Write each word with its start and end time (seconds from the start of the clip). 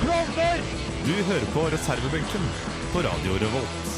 Du 0.00 1.12
hører 1.28 1.44
på 1.52 1.62
reservebenken 1.72 2.44
på 2.92 3.02
Radio 3.04 3.34
Revolt. 3.42 3.88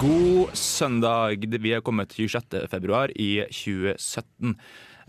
God 0.00 0.54
søndag. 0.56 1.44
Vi 1.60 1.74
er 1.76 1.82
kommet 1.84 2.08
til 2.14 2.24
26. 2.32 2.64
februar 2.72 3.12
i 3.20 3.42
2017. 3.52 4.54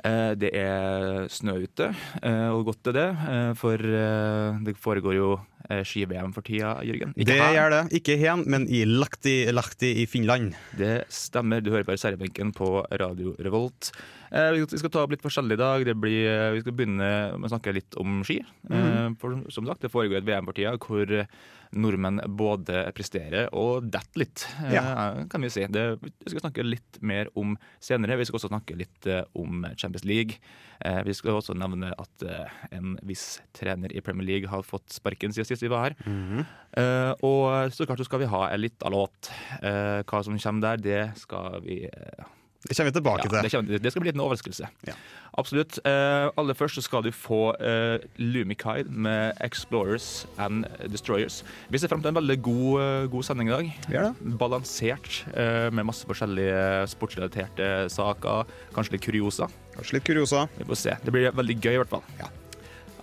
Eh, 0.03 0.33
Det 0.35 0.49
er 0.53 1.27
snø 1.31 1.55
ute, 1.63 1.93
eh, 2.23 2.49
og 2.51 2.65
godt 2.65 2.87
er 2.91 2.91
det. 2.91 3.07
eh, 3.29 3.53
For 3.55 3.77
det 3.77 4.75
foregår 4.77 5.15
jo 5.15 5.39
ski-VM 5.69 6.33
for 6.35 6.41
tida, 6.45 6.75
Jørgen. 6.83 7.13
Ikke 7.15 7.25
Det 7.31 7.37
her. 7.39 7.53
gjør 7.55 7.69
det. 7.71 7.81
Ikke 8.01 8.17
hen, 8.19 8.43
men 8.47 8.67
i 8.67 8.83
Lahti, 8.85 9.35
Lahti 9.51 9.93
i 10.03 10.05
Finland. 10.05 10.53
Det 10.77 11.05
stemmer. 11.09 11.61
Du 11.63 11.71
hører 11.71 11.83
på 11.87 11.95
reservebenken 11.95 12.53
på 12.53 12.85
Radio 12.99 13.35
Revolt. 13.39 13.91
Eh, 14.31 14.51
Vi 14.51 14.77
skal 14.77 14.89
ta 14.89 15.03
opp 15.03 15.11
litt 15.11 15.21
forskjellig 15.21 15.53
i 15.53 15.61
dag. 15.61 15.85
Det 15.85 15.95
blir, 15.95 16.27
eh, 16.27 16.51
vi 16.53 16.61
skal 16.61 16.73
begynne 16.73 17.37
med 17.39 17.49
å 17.49 17.53
snakke 17.53 17.73
litt 17.73 17.95
om 17.97 18.23
ski. 18.23 18.41
Mm. 18.69 19.17
For 19.19 19.43
som 19.49 19.65
sagt, 19.65 19.81
Det 19.81 19.91
foregår 19.91 20.17
et 20.17 20.25
VM 20.25 20.45
for 20.45 20.53
tida 20.53 20.77
hvor 20.77 21.27
nordmenn 21.73 22.19
både 22.37 22.83
presterer 22.93 23.47
og 23.51 23.87
detter 23.89 24.19
litt, 24.21 24.43
ja. 24.71 25.23
kan 25.29 25.41
vi 25.41 25.49
si. 25.49 25.65
Det, 25.65 25.99
vi 26.03 26.29
skal 26.29 26.43
snakke 26.51 26.63
litt 26.63 26.99
mer 27.01 27.27
om 27.35 27.55
senere. 27.81 28.17
Vi 28.19 28.25
skal 28.25 28.37
også 28.39 28.51
snakke 28.51 28.77
litt 28.77 29.07
eh, 29.07 29.23
om 29.35 29.65
Champions 29.75 30.05
League. 30.05 30.37
Eh, 30.85 31.01
Vi 31.03 31.13
skal 31.13 31.39
også 31.39 31.55
nevne 31.57 31.93
at 31.97 32.23
eh, 32.27 32.47
en 32.71 32.97
viss 33.03 33.41
trener 33.53 33.89
i 33.95 34.01
Premier 34.01 34.25
League 34.27 34.47
har 34.49 34.61
fått 34.61 34.89
sparken 34.93 35.33
siden 35.33 35.45
sist 35.53 35.65
vi 35.65 35.71
var 35.73 35.89
her. 35.89 36.45
Eh, 36.73 37.11
og 37.21 37.73
så 37.73 37.85
klart 37.85 38.01
så 38.01 38.07
skal 38.07 38.23
vi 38.23 38.31
ha 38.31 38.47
en 38.49 38.63
liten 38.63 38.93
låt. 38.93 39.29
Eh, 39.61 40.01
hva 40.01 40.23
som 40.25 40.39
kommer 40.39 40.73
der, 40.73 40.81
det 40.81 41.03
skal 41.21 41.59
vi 41.65 41.83
eh, 41.85 42.31
Det 42.63 42.77
kommer 42.77 42.89
vi 42.89 42.95
tilbake 42.95 43.25
ja, 43.25 43.29
til. 43.29 43.43
det, 43.43 43.51
kommer, 43.51 43.83
det 43.83 43.91
skal 43.91 44.01
bli 44.01 44.09
en 44.09 44.15
liten 44.15 44.23
overraskelse. 44.25 44.69
Ja. 44.87 44.95
Absolutt. 45.37 45.79
Eh, 45.89 46.27
aller 46.37 46.53
først 46.57 46.77
så 46.77 46.83
skal 46.85 47.03
du 47.03 47.09
få 47.11 47.55
uh, 47.57 47.97
Lumikide 48.21 48.89
med 48.89 49.33
'Explorers 49.41 50.25
and 50.37 50.65
Destroyers'. 50.93 51.41
Vi 51.69 51.77
ser 51.77 51.89
frem 51.89 52.01
til 52.01 52.13
en 52.13 52.19
veldig 52.21 52.41
god, 52.41 52.81
eh, 52.81 53.09
god 53.09 53.23
sending 53.23 53.49
i 53.49 53.51
dag. 53.51 53.73
Ja, 53.89 54.01
da. 54.03 54.37
Balansert, 54.37 55.25
eh, 55.33 55.69
med 55.73 55.89
masse 55.89 56.05
forskjellige 56.05 56.87
sportsrelaterte 56.93 57.89
saker. 57.89 58.45
Kanskje 58.73 58.97
litt 58.97 59.05
kuriosa. 59.05 59.49
Kanskje 59.75 59.93
litt 59.93 60.05
kuriosa. 60.05 60.47
Vi 60.57 60.63
får 60.69 60.77
se. 60.77 60.97
Det 61.03 61.11
blir 61.11 61.31
veldig 61.31 61.59
gøy, 61.59 61.73
i 61.73 61.81
hvert 61.81 61.89
fall. 61.89 62.03
Ja. 62.19 62.29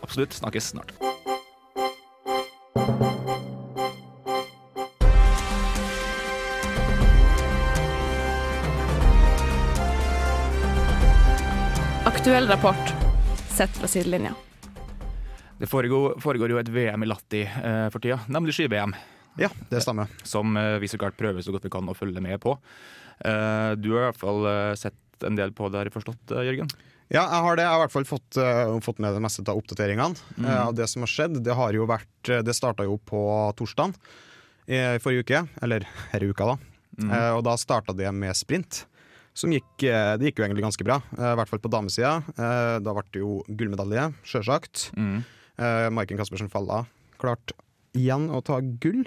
Absolutt. 0.03 0.33
Snakkes 0.33 0.73
snart. 0.73 0.95
Aktuell 12.05 12.47
rapport 12.47 12.77
sett 13.49 13.71
fra 13.71 13.89
sidelinja. 13.89 14.35
Det 15.59 15.67
foregår, 15.67 16.21
foregår 16.21 16.51
jo 16.51 16.59
et 16.61 16.69
VM 16.69 17.03
i 17.03 17.07
Latti 17.07 17.43
eh, 17.43 17.89
for 17.91 17.99
tida, 17.99 18.21
nemlig 18.29 18.55
ski-VM. 18.55 18.95
Ja, 19.39 19.49
det 19.69 19.81
stemmer. 19.83 20.07
som 20.23 20.57
eh, 20.57 20.79
vi 20.79 20.89
så 20.89 20.99
klart 20.99 21.17
prøver 21.19 21.43
så 21.43 21.53
godt 21.53 21.65
vi 21.65 21.71
kan 21.71 21.89
å 21.89 21.95
følge 21.95 22.21
med 22.23 22.41
på. 22.41 22.55
Eh, 23.19 23.73
du 23.77 23.91
har 23.93 24.01
i 24.01 24.07
hvert 24.07 24.21
fall 24.21 24.47
eh, 24.47 24.75
sett 24.79 25.27
en 25.27 25.37
del 25.37 25.53
på 25.53 25.69
det, 25.69 25.79
har 25.79 25.91
jeg 25.91 25.97
forstått, 25.99 26.31
eh, 26.33 26.47
Jørgen? 26.49 26.71
Ja, 27.11 27.25
jeg 27.25 27.43
har 27.43 27.57
det. 27.59 27.65
Jeg 27.65 27.73
har 27.73 27.81
i 27.81 27.83
hvert 27.83 27.95
fall 27.97 28.07
fått, 28.07 28.37
uh, 28.39 28.77
fått 28.85 29.01
med 29.03 29.17
det 29.17 29.23
meste 29.25 29.43
av 29.51 29.59
oppdateringene. 29.59 30.15
eh, 30.45 30.61
av 30.63 30.75
det 30.79 30.87
som 30.87 31.03
har 31.03 31.11
skjedd. 31.11 31.41
Det 31.43 31.57
har 31.59 31.75
jo 31.75 31.89
vært 31.91 32.31
eh, 32.31 32.43
Det 32.47 32.55
starta 32.55 32.87
jo 32.87 33.01
på 33.03 33.23
torsdag 33.59 33.97
i 34.71 34.79
forrige 35.03 35.25
uke, 35.27 35.41
eller 35.67 35.83
denne 36.13 36.31
uka, 36.31 36.53
da. 36.53 36.57
Eh, 37.01 37.33
og 37.35 37.43
da 37.49 37.57
starta 37.59 37.97
det 37.99 38.13
med 38.15 38.37
sprint. 38.39 38.85
Som 39.35 39.51
gikk, 39.55 39.83
det 39.83 40.27
gikk 40.27 40.41
jo 40.41 40.45
egentlig 40.45 40.65
ganske 40.67 40.85
bra, 40.85 40.97
i 41.15 41.35
hvert 41.39 41.49
fall 41.49 41.61
på 41.63 41.71
damesida. 41.71 42.17
Da 42.35 42.93
ble 42.93 43.05
det 43.15 43.21
jo 43.23 43.37
gullmedalje, 43.47 44.09
sjølsagt. 44.27 44.89
Mm. 44.99 45.23
Maiken 45.95 46.19
Caspersen 46.19 46.51
Falla 46.51 46.81
klarte 47.23 47.55
igjen 47.97 48.27
å 48.35 48.43
ta 48.45 48.59
gull. 48.61 49.05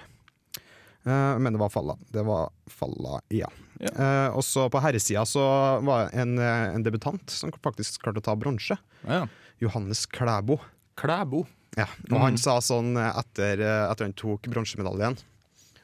Men 1.03 1.51
det 1.51 1.59
var 1.59 1.73
Falla. 1.75 1.97
Det 2.15 2.23
var 2.23 2.55
Falla, 2.71 3.19
ja. 3.35 3.51
Ja. 3.83 3.91
Eh, 3.91 4.29
og 4.38 4.44
så 4.47 4.67
på 4.71 4.81
herresida 4.83 5.25
så 5.27 5.44
var 5.83 6.07
det 6.07 6.21
en, 6.23 6.38
eh, 6.39 6.75
en 6.75 6.85
debutant 6.85 7.23
som 7.29 7.51
faktisk 7.63 8.01
klarte 8.03 8.23
å 8.23 8.27
ta 8.29 8.35
bronse. 8.39 8.77
Ja. 9.03 9.25
Johannes 9.63 10.05
Klæbo. 10.07 10.59
Klæbo. 10.99 11.45
Ja. 11.77 11.88
Og 12.11 12.19
han 12.21 12.38
sa 12.39 12.59
sånn 12.63 12.95
eh, 12.99 13.19
etter, 13.19 13.63
at 13.89 14.03
han 14.03 14.16
tok 14.17 14.47
bronsemedaljen, 14.51 15.17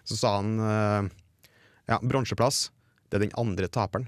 så 0.08 0.18
sa 0.18 0.38
han 0.40 0.56
ja, 1.90 1.98
bronseplass, 2.02 2.70
det 3.10 3.20
er 3.20 3.28
den 3.28 3.36
andre 3.38 3.68
taperen. 3.70 4.08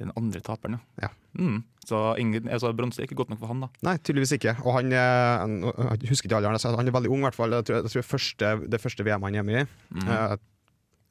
Den 0.00 0.12
andre 0.16 0.40
taperen, 0.44 0.78
ja. 0.78 1.08
Ja. 1.08 1.10
Mm. 1.36 1.62
Så 1.86 1.98
ingen, 2.20 2.48
altså, 2.48 2.72
bronse 2.76 3.00
er 3.00 3.08
ikke 3.08 3.18
godt 3.20 3.32
nok 3.32 3.40
for 3.42 3.52
han, 3.52 3.64
da. 3.64 3.68
Nei, 3.86 3.96
tydeligvis 4.00 4.34
ikke. 4.36 4.54
Og 4.64 4.76
han, 4.76 4.92
jeg 4.92 6.10
husker 6.10 6.28
ikke 6.28 6.40
alderen, 6.40 6.76
han 6.80 6.90
er 6.90 6.96
veldig 6.96 7.12
ung, 7.12 7.22
i 7.22 7.28
hvert 7.28 7.36
fall. 7.36 7.56
Jeg 7.56 7.68
tror, 7.68 7.80
jeg 7.80 7.92
tror 7.94 8.08
første, 8.08 8.52
det 8.72 8.80
første 8.82 9.06
VM 9.06 9.28
han 9.28 9.38
er 9.40 9.46
med 9.46 9.60
i. 9.62 9.66
Eh, 10.04 10.34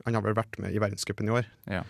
han 0.06 0.16
har 0.16 0.24
vel 0.26 0.38
vært 0.38 0.60
med 0.64 0.74
i 0.76 0.80
verdenscupen 0.82 1.28
i 1.28 1.34
år. 1.40 1.48
Ja. 1.70 1.84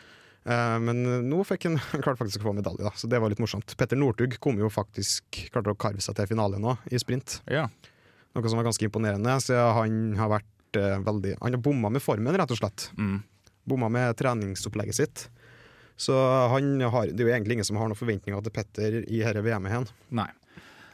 Eh, 0.45 0.77
men 0.79 1.03
nå 1.29 1.41
fikk 1.45 1.65
han 1.69 1.77
klarte 2.01 2.17
faktisk 2.23 2.41
å 2.41 2.49
få 2.49 2.55
medalje, 2.57 2.83
da, 2.87 2.91
så 2.95 3.07
det 3.11 3.19
var 3.21 3.29
litt 3.33 3.41
morsomt. 3.43 3.75
Petter 3.77 3.99
Northug 3.99 4.37
kom 4.41 4.57
jo 4.61 4.69
faktisk 4.73 5.43
klarte 5.53 5.73
å 5.73 5.79
karve 5.79 6.01
seg 6.01 6.15
til 6.17 6.29
finale 6.31 6.59
nå, 6.61 6.77
i 6.91 6.99
sprint. 7.01 7.41
Ja. 7.51 7.67
Noe 8.35 8.49
som 8.49 8.59
var 8.61 8.67
ganske 8.69 8.85
imponerende. 8.85 9.35
Så 9.41 9.57
han 9.75 10.15
har 10.19 10.29
vært 10.37 10.77
eh, 10.77 10.99
veldig 11.01 11.35
Han 11.41 11.55
har 11.57 11.61
bomma 11.65 11.89
med 11.89 12.01
formen, 12.05 12.35
rett 12.37 12.51
og 12.53 12.59
slett. 12.61 12.89
Mm. 12.97 13.19
Bomma 13.69 13.89
med 13.89 14.15
treningsopplegget 14.17 14.95
sitt. 14.97 15.23
Så 15.99 16.15
han 16.53 16.77
har, 16.79 17.09
det 17.11 17.19
er 17.19 17.27
jo 17.27 17.31
egentlig 17.33 17.57
ingen 17.57 17.67
som 17.67 17.75
har 17.81 17.89
noen 17.89 17.97
forventninger 17.99 18.39
til 18.45 18.53
Petter 18.55 18.99
i 19.01 19.17
dette 19.19 19.41
VM-et. 19.43 19.73
hen. 19.73 19.87
Nei. 20.15 20.29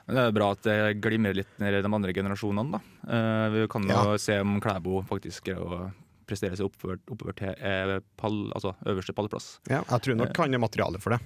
Men 0.07 0.17
det 0.17 0.23
er 0.23 0.33
bra 0.37 0.47
at 0.55 0.63
det 0.65 0.77
glimrer 1.01 1.35
litt 1.37 1.59
ned 1.61 1.75
i 1.77 1.81
de 1.85 1.91
andre 1.97 2.13
generasjonene, 2.13 2.77
da. 2.79 2.79
Eh, 3.05 3.45
vi 3.53 3.67
kan 3.69 3.85
jo 3.85 3.93
Ja. 3.93 4.17
se 4.21 4.39
om 4.41 4.57
Klæbo 4.61 5.03
faktisk 5.05 5.45
greier 5.45 5.61
å 5.61 5.79
prestere 6.27 6.57
seg 6.57 6.67
oppover, 6.69 6.99
oppover 7.11 7.35
til 7.39 7.53
eh, 7.55 7.99
pall, 8.17 8.37
altså 8.57 8.75
øverste 8.85 9.13
pallplass. 9.17 9.59
Ja, 9.69 9.83
jeg 9.83 10.01
tror 10.05 10.15
nok 10.21 10.37
han 10.43 10.53
er 10.57 10.61
materiale 10.63 10.99
for 11.03 11.15
det. 11.15 11.19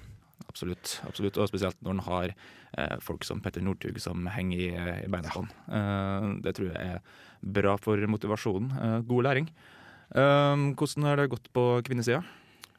Absolutt. 0.50 0.96
absolutt, 1.06 1.38
Og 1.38 1.50
spesielt 1.52 1.78
når 1.86 1.92
en 1.98 2.04
har 2.08 2.32
eh, 2.34 2.96
folk 3.06 3.24
som 3.28 3.42
Petter 3.44 3.62
Northug 3.62 4.00
som 4.02 4.26
henger 4.34 4.58
i, 4.60 4.70
i 5.06 5.10
beina 5.12 5.30
på 5.30 5.44
han. 5.44 5.50
Eh, 5.68 6.30
det 6.46 6.56
tror 6.58 6.72
jeg 6.72 6.96
er 6.96 7.02
bra 7.60 7.76
for 7.78 8.02
motivasjonen. 8.10 8.72
Eh, 8.80 8.98
god 9.10 9.28
læring. 9.28 9.50
Eh, 10.16 10.64
hvordan 10.80 11.06
har 11.10 11.20
det 11.22 11.28
gått 11.36 11.52
på 11.54 11.66
kvinnesida? 11.86 12.24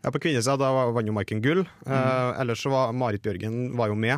Ja, 0.03 0.09
På 0.11 0.19
kvinnesida 0.19 0.57
da 0.59 0.71
vant 0.97 1.07
jo 1.07 1.13
Maiken 1.15 1.43
gull. 1.45 1.63
Eh, 1.87 2.41
ellers 2.41 2.63
så 2.65 2.73
var 2.73 2.93
Marit 2.97 3.23
Bjørgen 3.23 3.77
var 3.79 3.93
jo 3.93 3.99
med 4.01 4.17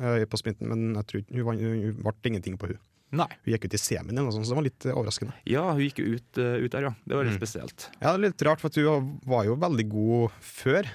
eh, 0.00 0.24
på 0.24 0.40
sprinten, 0.40 0.68
men 0.72 0.94
jeg 0.98 1.06
tror 1.12 1.24
hun, 1.36 1.44
vant- 1.52 1.62
hun 1.62 2.02
ble 2.02 2.32
ingenting 2.32 2.56
på 2.58 2.72
hun. 2.72 2.80
Nei. 3.10 3.26
Hun 3.44 3.54
gikk 3.54 3.64
ut 3.64 3.74
i 3.74 3.80
semien, 3.80 4.10
eller 4.12 4.26
noe 4.28 4.34
sånt, 4.36 4.44
så 4.44 4.52
det 4.52 4.58
var 4.58 4.66
litt 4.66 4.84
eh, 4.86 4.92
overraskende. 4.92 5.32
Ja, 5.48 5.62
hun 5.72 5.80
gikk 5.80 5.98
jo 6.02 6.16
ut, 6.18 6.38
eh, 6.38 6.58
ut 6.66 6.70
der, 6.74 6.82
ja. 6.90 6.94
Det 7.08 7.16
var 7.16 7.24
litt 7.24 7.38
Mm. 7.38 7.40
spesielt. 7.40 7.86
Ja, 8.02 8.12
det 8.12 8.18
er 8.18 8.24
litt 8.28 8.42
rart, 8.44 8.60
for 8.60 8.68
hun 8.74 9.20
var 9.24 9.44
jo 9.48 9.56
veldig 9.56 9.88
god 9.88 10.30
før. 10.40 10.90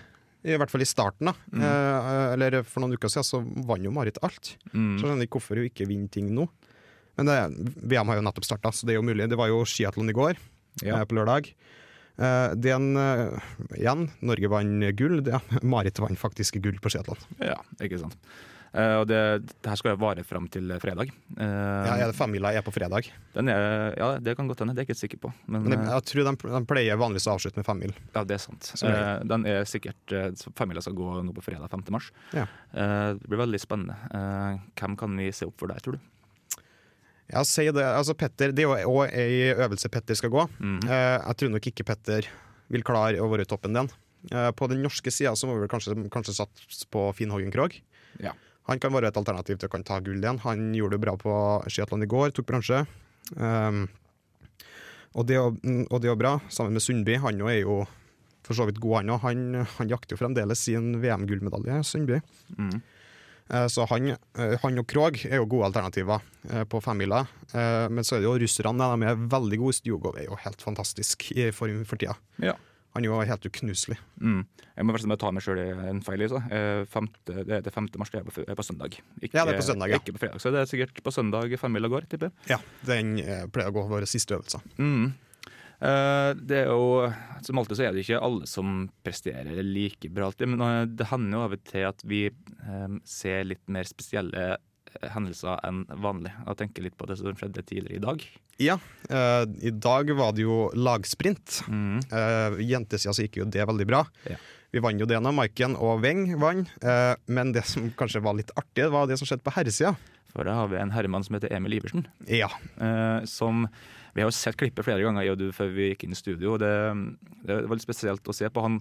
I 0.46 0.58
hvert 0.60 0.70
fall 0.70 0.82
i 0.84 0.86
starten. 0.86 1.26
da 1.26 1.34
eh, 1.56 2.34
Eller 2.34 2.64
For 2.64 2.82
noen 2.84 2.94
uker 2.98 3.08
siden 3.10 3.24
så 3.24 3.40
vant 3.66 3.82
jo 3.82 3.92
Marit 3.96 4.18
alt. 4.22 4.58
Mm. 4.74 5.00
Så 5.00 5.06
jeg 5.06 5.10
skjønner 5.10 5.24
ikke 5.26 5.40
hvorfor 5.40 5.56
hun 5.62 5.70
ikke 5.70 5.88
vinner 5.88 6.10
ting 6.12 6.30
nå. 6.36 6.50
Men 7.18 7.26
det, 7.30 7.74
VM 7.88 8.08
har 8.08 8.16
jo 8.20 8.26
nettopp 8.28 8.46
starta, 8.46 8.72
så 8.74 8.86
det 8.86 8.94
er 8.94 9.00
jo 9.02 9.08
mulig. 9.08 9.30
Det 9.30 9.38
var 9.38 9.48
jo 9.48 9.64
skiatlon 9.64 10.10
i 10.10 10.14
går, 10.14 10.36
Ja. 10.84 10.98
eh, 11.00 11.06
på 11.06 11.16
lørdag. 11.16 11.54
Eh, 12.20 12.54
det 12.56 12.70
er 12.70 12.76
en, 12.76 12.98
eh, 12.98 13.40
igjen, 13.80 14.12
Norge 14.22 14.50
vant 14.50 14.96
gull. 14.98 15.22
Det, 15.24 15.40
Marit 15.64 15.98
vant 15.98 16.20
faktisk 16.20 16.62
gull 16.62 16.78
på 16.78 16.92
skiatlon. 16.92 17.18
Ja, 17.40 17.58
ikke 17.82 18.00
sant. 18.00 18.16
Eh, 18.74 18.96
og 18.98 19.06
det, 19.06 19.18
det 19.62 19.70
her 19.70 19.78
skal 19.78 19.98
vare 20.02 20.24
fram 20.26 20.48
til 20.50 20.72
fredag. 20.82 21.12
Eh, 21.38 21.44
Ja, 21.86 21.94
er 22.02 22.08
det 22.10 22.16
femmila 22.18 22.50
er 22.58 22.64
på 22.66 22.74
fredag. 22.74 23.06
den 23.36 23.50
er, 23.54 23.94
ja, 24.00 24.08
det 24.18 24.34
kan 24.36 24.48
godt 24.50 24.64
hende, 24.64 24.74
det 24.74 24.82
er 24.82 24.88
jeg 24.88 24.96
ikke 24.96 25.02
sikker 25.04 25.20
på. 25.28 25.34
Men, 25.46 25.64
Men 25.70 25.76
eh, 25.80 25.92
jeg 25.94 26.06
tror 26.10 26.24
de, 26.26 26.34
de 26.56 26.62
pleier 26.72 26.98
vanligvis 26.98 27.28
å 27.30 27.36
avslutte 27.36 27.62
med 27.62 27.68
femmil. 27.68 27.94
ja, 28.16 28.24
det 28.26 28.34
er 28.40 28.42
sant. 28.42 28.72
Eh, 28.82 29.20
den 29.30 29.46
er 29.46 29.64
sikkert 29.70 30.16
eh, 30.18 30.32
Femmila 30.58 30.82
skal 30.82 30.98
gå 30.98 31.12
nå 31.28 31.36
på 31.38 31.44
fredag 31.46 31.70
5. 31.70 31.86
mars. 31.94 32.10
Ja. 32.34 32.48
Eh, 32.74 33.14
det 33.20 33.30
blir 33.30 33.44
veldig 33.46 33.62
spennende. 33.62 33.94
Eh, 34.10 34.58
hvem 34.82 34.98
kan 34.98 35.16
vi 35.22 35.30
se 35.32 35.46
opp 35.46 35.60
for 35.62 35.68
der, 35.70 35.78
tror 35.86 36.00
du? 36.00 36.10
Ja, 37.34 37.42
si 37.48 37.64
det. 37.72 37.84
Altså, 37.88 38.14
Petter, 38.20 38.52
det 38.54 38.66
er 38.66 38.82
jo 38.84 38.96
òg 38.98 39.14
ei 39.16 39.54
øvelse 39.56 39.90
Petter 39.94 40.18
skal 40.18 40.34
gå. 40.34 40.44
Eh, 40.64 41.20
jeg 41.22 41.38
tror 41.40 41.54
nok 41.54 41.70
ikke 41.72 41.86
Petter 41.88 42.28
vil 42.74 42.84
klare 42.86 43.22
å 43.22 43.30
være 43.32 43.46
i 43.46 43.50
toppen 43.50 43.74
den. 43.78 43.88
Eh, 44.32 44.50
på 44.58 44.68
den 44.72 44.82
norske 44.84 45.12
sida 45.14 45.32
må 45.48 45.56
vi 45.62 45.70
kanskje, 45.72 45.96
kanskje 46.14 46.36
satse 46.42 46.90
på 46.94 47.06
Finn 47.16 47.32
Hoggen 47.34 47.54
Krogh. 47.54 47.78
Ja. 48.22 48.34
Han 48.70 48.80
kan 48.80 48.94
være 48.96 49.10
et 49.12 49.18
alternativ 49.20 49.58
til 49.60 49.68
å 49.68 49.74
kan 49.74 49.84
ta 49.84 50.00
gull 50.00 50.22
igjen. 50.22 50.40
Han 50.46 50.70
gjorde 50.78 50.96
det 50.96 51.04
bra 51.04 51.18
på 51.20 51.34
skiatlon 51.68 52.06
i 52.06 52.10
går, 52.10 52.32
tok 52.32 52.48
bransje. 52.48 52.86
Um, 53.36 53.86
Og 55.14 55.28
det, 55.30 55.36
er 55.38 55.52
mm, 55.52 55.84
og 55.92 56.00
det 56.02 56.10
er 56.10 56.18
bra, 56.18 56.38
sammen 56.50 56.74
med 56.74 56.82
Sundby. 56.82 57.20
Han 57.22 57.42
er 57.46 57.60
jo 57.60 57.84
for 58.44 58.58
så 58.58 58.66
vidt 58.68 58.80
god, 58.82 59.04
han 59.04 59.12
òg. 59.14 59.22
Han, 59.24 59.44
han 59.78 59.92
jakter 59.92 60.16
jo 60.16 60.20
fremdeles 60.24 60.64
sin 60.66 60.96
VM-gullmedalje, 61.04 61.84
Sundby. 61.86 62.18
Mm. 62.58 62.82
Uh, 63.52 63.68
Så 63.70 63.86
han, 63.92 64.14
uh, 64.16 64.56
han 64.64 64.82
og 64.82 64.88
Krog 64.90 65.20
er 65.28 65.38
jo 65.38 65.46
gode 65.52 65.70
alternativer 65.70 66.24
uh, 66.50 66.64
på 66.66 66.82
femmila. 66.82 67.26
Men 67.54 68.02
så 68.02 68.16
er 68.16 68.24
det 68.24 68.26
jo 68.26 68.40
russerne, 68.42 68.88
de 68.90 69.12
er 69.12 69.26
veldig 69.30 69.58
gode. 69.62 69.76
Stjugov 69.78 70.16
er 70.18 70.26
jo 70.26 70.40
helt 70.42 70.64
fantastisk 70.66 71.28
i 71.36 71.52
form 71.54 71.84
for 71.86 72.02
tida. 72.02 72.16
Ja. 72.42 72.56
Han 72.94 73.04
er 73.06 73.10
jo 73.10 73.20
helt 73.26 73.46
uknuselig. 73.50 73.98
Mm. 74.22 74.44
Jeg 74.78 74.86
må 74.86 74.94
bare 74.94 75.18
ta 75.18 75.32
meg 75.34 75.46
sjøl 75.46 75.60
en 75.90 76.02
feil. 76.06 76.22
i 76.22 76.30
så. 76.30 76.42
Eh, 76.54 76.84
Femte, 76.90 77.44
det, 77.48 77.64
det 77.66 77.74
5. 77.74 77.90
mars 77.98 78.14
det 78.14 78.22
er 78.22 78.28
på, 78.28 78.46
er 78.46 78.58
på 78.60 78.66
søndag. 78.66 79.00
Ikke, 79.20 79.34
Ja, 79.40 79.46
det 79.46 79.56
er 79.56 79.62
på 79.62 79.66
søndag, 79.66 79.90
ja. 79.90 79.98
Ikke 79.98 80.14
på 80.14 80.22
fredag. 80.22 80.42
Så 80.44 80.54
det 80.54 80.62
er 80.62 80.70
sikkert 80.70 81.02
på 81.02 81.14
søndag 81.14 81.56
femmila 81.62 81.90
går, 81.90 82.06
tipper 82.12 82.30
jeg. 82.30 82.54
Ja, 82.54 82.60
Den 82.86 83.16
eh, 83.24 83.46
pleier 83.50 83.74
å 83.74 83.78
gå 83.80 83.86
våre 83.90 84.10
siste 84.10 84.38
øvelser. 84.38 84.62
Mm. 84.78 85.14
Eh, 85.84 86.30
det 86.40 86.60
er 86.64 86.70
jo, 86.72 87.10
Som 87.44 87.60
alltid 87.60 87.80
så 87.80 87.88
er 87.88 87.96
det 87.96 88.06
ikke 88.06 88.22
alle 88.24 88.48
som 88.48 88.86
presterer 89.04 89.58
like 89.66 90.08
bra 90.14 90.30
alltid, 90.30 90.54
men 90.54 90.62
eh, 90.68 90.86
det 90.88 91.10
hender 91.10 91.38
jo 91.40 91.42
av 91.48 91.58
og 91.58 91.66
til 91.68 91.88
at 91.90 92.06
vi 92.08 92.22
eh, 92.30 92.94
ser 93.04 93.50
litt 93.50 93.66
mer 93.74 93.90
spesielle 93.90 94.46
eh, 94.54 94.62
hendelser 95.14 95.60
enn 95.68 95.84
vanlig. 96.04 96.32
Jeg 96.48 96.60
tenker 96.62 96.84
litt 96.86 96.98
på 97.00 97.08
det 97.10 97.18
som 97.20 97.36
skjedde 97.40 97.64
tidligere 97.66 97.98
i 97.98 98.04
dag. 98.04 98.26
Ja, 98.62 98.76
uh, 99.10 99.46
i 99.66 99.72
dag 99.74 100.12
var 100.16 100.34
det 100.38 100.46
jo 100.46 100.70
lagsprint. 100.78 101.64
Mm. 101.68 102.00
Uh, 102.14 102.60
Jentesida 102.62 103.14
så 103.14 103.26
gikk 103.26 103.40
jo 103.42 103.46
det 103.50 103.66
veldig 103.66 103.88
bra. 103.90 104.04
Ja. 104.30 104.38
Vi 104.74 104.82
vant 104.82 105.02
jo 105.02 105.06
det 105.10 105.20
nå, 105.22 105.32
Maiken 105.34 105.76
og 105.78 106.02
Weng 106.06 106.28
vant. 106.42 106.70
Uh, 106.84 107.14
men 107.30 107.52
det 107.54 107.66
som 107.70 107.90
kanskje 107.98 108.22
var 108.26 108.38
litt 108.38 108.54
artig, 108.58 108.88
var 108.94 109.10
det 109.10 109.18
som 109.22 109.30
skjedde 109.30 109.46
på 109.46 109.54
herresida. 109.58 109.96
For 110.34 110.46
da 110.50 110.56
har 110.58 110.70
vi 110.72 110.80
en 110.82 110.90
herremann 110.94 111.22
som 111.26 111.36
heter 111.38 111.52
Emil 111.54 111.76
Iversen. 111.78 112.08
Ja. 112.26 112.48
eh, 112.82 113.22
som 113.30 113.68
Vi 114.16 114.22
har 114.22 114.32
jo 114.32 114.34
sett 114.34 114.58
klippet 114.58 114.82
flere 114.86 115.04
ganger 115.06 115.22
jeg 115.28 115.32
og 115.36 115.38
du, 115.38 115.52
før 115.54 115.70
vi 115.76 115.92
gikk 115.92 116.08
inn 116.08 116.16
i 116.16 116.18
studio. 116.18 116.56
og 116.56 116.60
Det, 116.64 116.72
det 117.46 117.60
var 117.70 117.78
litt 117.78 117.86
spesielt 117.86 118.26
å 118.26 118.34
se 118.34 118.50
på. 118.50 118.64
Han, 118.66 118.80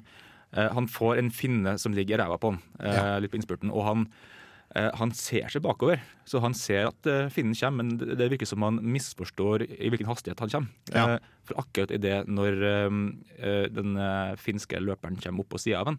eh, 0.56 0.70
han 0.73 0.88
får 0.88 1.19
en 1.20 1.29
finne 1.31 1.75
som 1.81 1.93
ligger 1.93 2.17
i 2.17 2.23
ræva 2.23 2.38
på 2.41 2.55
han, 2.55 2.62
eh, 2.81 2.97
Ja. 2.97 3.19
litt 3.20 3.32
på 3.32 3.37
innspurten. 3.37 3.69
Og 3.69 3.85
han, 3.85 4.06
eh, 4.08 4.42
han 4.97 5.11
ser 5.13 5.49
seg 5.53 5.63
bakover. 5.65 6.01
Så 6.25 6.41
han 6.41 6.55
ser 6.57 6.89
at 6.89 7.07
eh, 7.11 7.29
finnen 7.35 7.55
kommer, 7.59 7.83
men 7.85 8.17
det, 8.17 8.29
virker 8.33 8.49
som 8.49 8.63
han 8.65 8.79
misforstår 8.81 9.67
i 9.69 9.91
hvilken 9.93 10.09
hastighet 10.09 10.41
han 10.41 10.53
kommer. 10.53 10.71
Ja. 10.95 11.07
Eh, 11.17 11.31
for 11.49 11.59
akkurat 11.65 11.91
i 11.93 11.99
det 12.01 12.17
når 12.31 12.61
eh, 12.69 12.99
eh, 13.43 13.65
den 13.75 13.97
eh, 14.01 14.35
finske 14.41 14.81
løperen 14.81 15.19
kommer 15.21 15.45
opp 15.45 15.51
på 15.53 15.61
sida 15.61 15.81
av 15.83 15.91
han, 15.93 15.99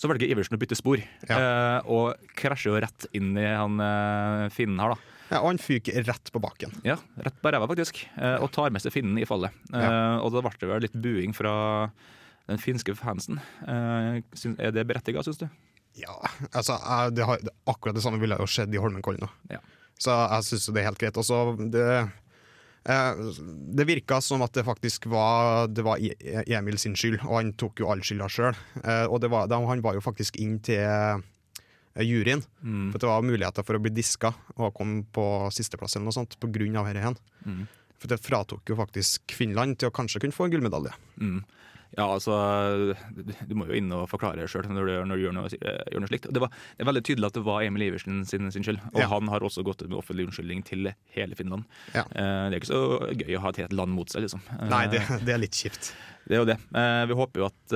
så 0.00 0.08
velger 0.08 0.30
Iversen 0.32 0.56
å 0.56 0.60
bytte 0.62 0.78
spor, 0.78 0.96
eh, 1.28 1.78
og 1.92 2.16
krasjer 2.40 2.70
jo 2.72 2.78
rett 2.80 3.04
inn 3.18 3.34
i 3.36 3.44
han 3.44 3.74
eh, 3.84 4.46
finnen 4.54 4.80
her, 4.80 4.94
da. 4.94 5.16
ja. 5.34 5.40
Og 5.42 5.50
han 5.50 5.60
fyker 5.60 6.00
rett 6.08 6.30
på 6.32 6.40
baken. 6.40 6.72
Ja, 6.88 6.96
rett 7.20 7.36
på 7.42 7.52
ræva 7.52 7.68
faktisk, 7.68 8.00
eh, 8.16 8.38
og 8.40 8.48
tar 8.56 8.72
med 8.72 8.80
seg 8.80 8.94
finnen 8.96 9.20
i 9.20 9.26
fallet. 9.28 9.52
Eh, 9.74 10.16
Og 10.24 10.32
da 10.32 10.40
ble 10.46 10.54
det 10.56 10.70
vel 10.72 10.86
litt 10.86 10.96
buing 11.04 11.36
fra 11.36 11.52
den 12.48 12.58
finske 12.62 12.94
fansen. 12.96 13.42
Eh, 13.68 14.22
Er 14.56 14.72
det 14.72 14.86
berettiget, 14.88 15.28
syns 15.28 15.42
du? 15.44 15.50
Ja, 15.98 16.14
altså, 16.52 16.76
jeg, 16.78 17.14
det 17.18 17.24
har, 17.26 17.38
det, 17.42 17.52
akkurat 17.68 17.94
det 17.98 18.02
samme 18.04 18.20
ville 18.22 18.36
jo 18.38 18.46
skjedd 18.48 18.74
i 18.74 18.80
Holmenkollen 18.80 19.26
òg. 19.26 19.32
Ja. 19.50 19.58
Så 20.00 20.14
jeg 20.14 20.46
syns 20.46 20.68
det 20.72 20.80
er 20.80 20.86
helt 20.88 21.00
greit. 21.02 21.18
Også, 21.20 21.40
det, 21.74 21.86
eh, 22.88 23.18
det 23.76 23.86
virka 23.88 24.20
som 24.24 24.42
at 24.46 24.54
det 24.56 24.64
faktisk 24.64 25.06
var, 25.12 25.66
det 25.68 25.84
var 25.84 25.98
E- 26.00 26.44
Emil 26.56 26.78
sin 26.80 26.94
skyld, 26.96 27.18
og 27.26 27.36
han 27.40 27.52
tok 27.60 27.82
jo 27.82 27.90
all 27.92 28.00
skylda 28.06 28.30
sjøl. 28.32 28.56
Eh, 28.84 29.04
og 29.10 29.20
var, 29.34 29.50
han 29.68 29.82
var 29.84 29.98
jo 29.98 30.04
faktisk 30.04 30.38
inn 30.40 30.58
til 30.64 30.80
eh, 30.80 31.20
juryen, 32.06 32.44
Mm. 32.62 32.92
for 32.92 32.98
det 33.02 33.08
var 33.10 33.22
muligheter 33.26 33.64
for 33.66 33.76
å 33.76 33.82
bli 33.82 33.90
diska 33.92 34.30
og 34.56 34.72
komme 34.78 35.02
på 35.12 35.24
sisteplass 35.52 35.96
eller 35.96 36.06
noe 36.08 36.16
sånt 36.16 36.38
av 36.78 36.86
dette. 36.86 37.16
Mm. 37.44 37.66
For 38.00 38.08
det 38.08 38.20
fratok 38.24 38.70
jo 38.70 38.76
faktisk 38.78 39.32
Finland 39.36 39.76
til 39.78 39.90
å 39.90 39.92
kanskje 39.92 40.20
kunne 40.22 40.32
få 40.32 40.46
en 40.46 40.52
gullmedalje. 40.54 40.94
Mm. 41.20 41.42
Ja, 41.98 42.04
altså 42.06 42.34
Du 43.48 43.54
må 43.58 43.66
jo 43.66 43.74
inn 43.74 43.90
og 43.96 44.04
forklare 44.10 44.38
det 44.38 44.50
sjøl 44.52 44.68
når, 44.70 44.90
når 45.10 45.18
du 45.18 45.22
gjør 45.24 45.34
noe, 45.34 45.48
gjør 45.50 46.00
noe 46.04 46.10
slikt. 46.10 46.28
Det, 46.30 46.42
var, 46.42 46.52
det 46.76 46.84
er 46.84 46.88
veldig 46.90 47.02
tydelig 47.08 47.26
at 47.30 47.38
det 47.40 47.42
var 47.48 47.64
Emil 47.66 47.82
Iversen 47.88 48.20
sin, 48.30 48.46
sin 48.54 48.62
skyld. 48.66 48.78
Og 48.92 49.00
Ja. 49.02 49.08
han 49.10 49.26
har 49.32 49.42
også 49.42 49.64
gått 49.66 49.82
ut 49.82 49.88
med 49.90 49.98
offentlig 49.98 50.28
unnskyldning 50.28 50.62
til 50.68 50.92
hele 51.16 51.34
Finland. 51.38 51.64
Ja. 51.94 52.04
Eh, 52.14 52.46
Det 52.50 52.54
er 52.54 52.60
ikke 52.60 52.70
så 52.70 52.82
gøy 53.24 53.34
å 53.36 53.42
ha 53.42 53.50
et 53.50 53.60
helt 53.64 53.74
land 53.74 53.92
mot 53.96 54.08
seg, 54.12 54.22
liksom. 54.26 54.40
Eh, 54.60 54.68
Nei, 54.70 54.84
det, 54.92 55.02
det 55.26 55.34
er 55.34 55.42
litt 55.42 55.58
kjipt. 55.58 55.92
Det 56.30 56.36
er 56.36 56.42
jo 56.44 56.48
det. 56.52 56.58
Eh, 56.78 57.02
vi 57.10 57.16
håper 57.18 57.40
jo 57.42 57.46
at 57.48 57.74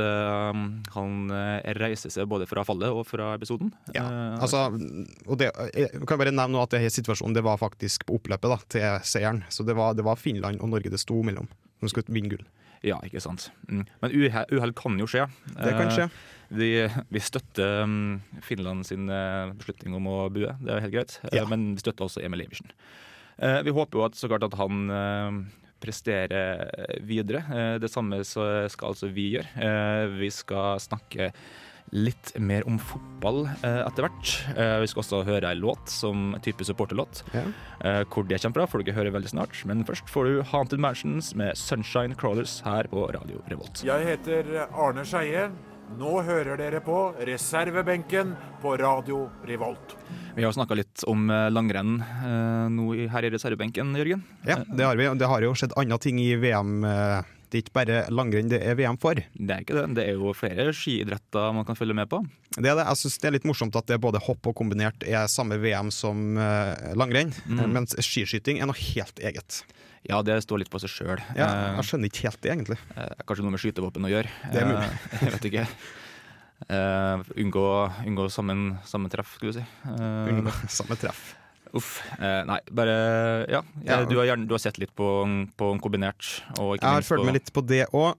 han 0.95 1.15
reiser 1.81 2.13
seg 2.13 2.29
både 2.31 2.47
fra 2.47 2.63
fallet 2.67 2.93
og 2.95 3.03
fra 3.09 3.33
episoden. 3.35 3.73
Ja, 3.97 4.05
altså, 4.39 4.67
og 5.27 5.39
det, 5.41 5.51
jeg 5.75 6.05
kan 6.07 6.21
bare 6.21 6.31
nevne 6.35 6.63
at 6.63 6.71
det 6.77 6.85
situasjonen 6.95 7.35
det 7.35 7.43
var 7.47 7.59
faktisk 7.59 8.07
på 8.07 8.19
oppløpet 8.21 8.53
da, 8.53 8.59
til 8.71 8.87
seieren. 9.03 9.43
Så 9.51 9.67
det 9.67 9.75
var, 9.79 9.95
det 9.99 10.05
var 10.07 10.21
Finland 10.21 10.61
og 10.63 10.71
Norge 10.71 10.93
det 10.93 11.01
sto 11.03 11.19
mellom 11.27 11.49
som 11.81 11.91
skulle 11.91 12.15
vinne 12.15 12.31
gull. 12.37 12.45
Ja, 12.85 12.99
ikke 13.07 13.23
sant. 13.25 13.49
Mm. 13.71 13.83
Men 14.03 14.15
uhell, 14.15 14.73
kan 14.77 14.99
jo 15.01 15.07
skje. 15.11 15.25
Det 15.57 15.73
kan 15.75 15.89
Eh, 15.89 15.97
skje. 15.97 16.09
Vi, 16.55 16.69
vi 17.11 17.21
støtter 17.25 17.83
um, 17.83 18.21
Finland 18.45 18.85
sin 18.87 19.09
eh, 19.11 19.51
beslutning 19.57 19.97
om 19.97 20.07
å 20.13 20.17
bue, 20.31 20.53
det 20.61 20.71
er 20.77 20.85
helt 20.85 20.95
greit. 20.95 21.17
Eh, 21.25 21.39
Ja. 21.41 21.47
Men 21.51 21.71
vi 21.75 21.81
støtter 21.83 22.05
også 22.07 22.23
Emil 22.23 22.45
Iversen. 22.45 22.69
Eh, 23.41 23.63
vi 23.67 23.73
håper 23.75 23.99
jo 23.99 24.05
at, 24.07 24.15
så 24.21 24.29
klart 24.31 24.45
at 24.47 24.55
han 24.61 24.85
eh, 24.93 25.41
presterer 25.83 26.69
videre. 27.03 27.43
Eh, 27.51 27.77
det 27.83 27.91
samme 27.91 28.21
skal 28.25 28.93
altså 28.93 29.09
vi 29.13 29.31
gjøre. 29.35 29.49
Eh, 29.57 30.07
vi 30.21 30.31
skal 30.31 30.79
snakke 30.85 31.33
litt 31.95 32.33
mer 32.43 32.65
om 32.67 32.75
fotball 32.83 33.45
eh, 33.63 33.81
etter 33.87 34.07
hvert. 34.09 34.33
Eh, 34.59 34.77
vi 34.83 34.89
skal 34.91 35.05
også 35.05 35.21
høre 35.29 35.53
ei 35.53 35.59
låt 35.61 35.93
som 35.93 36.33
type 36.43 36.67
supporterlåt. 36.67 37.23
Ja. 37.35 37.45
Eh, 37.87 38.01
hvor 38.11 38.27
det 38.27 38.41
kommer 38.43 38.65
fra, 38.65 38.67
får 38.73 38.83
dere 38.85 38.97
høre 38.99 39.13
veldig 39.15 39.31
snart. 39.31 39.61
Men 39.71 39.85
først 39.87 40.11
får 40.11 40.27
du 40.31 40.41
Haunted 40.51 40.83
Mansions 40.83 41.33
med 41.39 41.55
Sunshine 41.59 42.17
Crawlers 42.19 42.59
her 42.67 42.91
på 42.91 43.07
Radio 43.15 43.39
Revolt. 43.53 43.85
Jeg 43.87 44.11
heter 44.11 44.67
Arne 44.73 45.07
Skeie. 45.07 45.47
Nå 45.95 46.15
hører 46.25 46.57
dere 46.59 46.81
på 46.83 46.97
reservebenken 47.29 48.33
på 48.63 48.73
Radio 48.81 49.27
Revolt. 49.47 49.93
Vi 50.35 50.43
har 50.43 50.55
snakka 50.57 50.75
litt 50.75 51.05
om 51.07 51.29
eh, 51.31 51.51
langrenn 51.53 51.99
eh, 52.01 52.67
nå 52.73 52.89
her 53.13 53.29
i 53.29 53.31
reservebenken, 53.35 53.93
Jørgen. 54.01 54.25
Ja, 54.49 54.57
det 54.67 54.89
har 54.89 54.99
vi. 54.99 55.07
Det 55.21 55.29
har 55.31 55.45
jo 55.47 55.53
skjedd 55.55 55.77
andre 55.79 56.01
ting 56.03 56.19
i 56.25 56.33
VM. 56.41 56.83
eh, 56.89 57.21
Det 57.55 57.61
ikke 57.63 57.75
bare 57.77 58.01
langrenn 58.11 58.49
det 58.51 58.59
er 58.67 58.75
VM 58.75 58.97
for. 58.99 59.15
Det 59.15 59.53
er 59.55 59.63
ikke 59.63 59.77
det. 59.77 59.85
Det 59.95 60.05
er 60.11 60.17
jo 60.19 60.33
flere 60.35 60.73
skiidretter 60.75 61.53
man 61.55 61.63
kan 61.69 61.79
følge 61.79 61.95
med 61.95 62.09
på. 62.11 62.19
Det 62.59 62.67
er 62.67 62.75
det. 62.81 62.87
Jeg 62.89 62.99
synes 63.05 63.19
det 63.23 63.29
er 63.31 63.35
litt 63.37 63.47
morsomt 63.47 63.77
at 63.79 63.87
det 63.87 63.95
er 63.95 64.03
både 64.03 64.19
hopp 64.27 64.51
og 64.51 64.57
kombinert 64.59 65.07
er 65.07 65.29
samme 65.31 65.61
VM 65.63 65.93
som 65.95 66.35
eh, 66.35 66.91
langrenn, 66.99 67.31
Mm. 67.47 67.69
mens 67.77 67.95
skiskyting 68.03 68.59
er 68.59 68.67
noe 68.67 68.79
helt 68.79 69.23
eget. 69.23 69.61
Ja, 70.05 70.19
det 70.27 70.41
står 70.45 70.61
litt 70.65 70.71
på 70.73 70.81
seg 70.83 70.91
sjøl. 70.93 71.21
Ja, 71.39 71.47
jeg 71.79 71.87
skjønner 71.89 72.11
ikke 72.11 72.27
helt 72.27 72.41
det, 72.45 72.51
egentlig. 72.53 72.77
kanskje 73.25 73.45
noe 73.47 73.55
med 73.55 73.63
skytevåpen 73.63 74.05
å 74.05 74.11
gjøre. 74.13 74.29
Det 74.53 74.61
er 74.61 74.69
mulig. 74.69 74.91
Eh, 74.91 75.23
jeg 75.25 75.37
vet 75.39 75.47
ikke. 75.53 75.67
Uh, 76.71 77.21
unngå 77.41 77.65
unngå 78.09 78.27
sammen, 78.33 78.79
sammentreff, 78.89 79.35
skulle 79.39 79.53
du 79.55 79.59
si. 79.61 79.65
Uh, 79.87 80.29
Unngå 80.33 80.53
samme 80.73 80.97
treff. 81.01 81.35
Uff. 81.75 81.97
Eh, 82.21 82.45
nei, 82.47 82.61
bare 82.71 82.93
Ja. 83.51 83.61
Ja. 83.83 83.97
Du, 84.07 84.15
har 84.21 84.29
gjerne, 84.29 84.47
du 84.47 84.55
har 84.55 84.63
sett 84.63 84.79
litt 84.79 84.93
på, 84.95 85.09
på 85.59 85.73
kombinert, 85.83 86.23
og 86.61 86.77
ikke 86.77 86.87
Jeg 86.87 86.95
har 87.01 87.07
følt 87.09 87.25
med 87.27 87.35
litt 87.35 87.51
på 87.57 87.65
det 87.67 87.83
òg. 87.91 88.15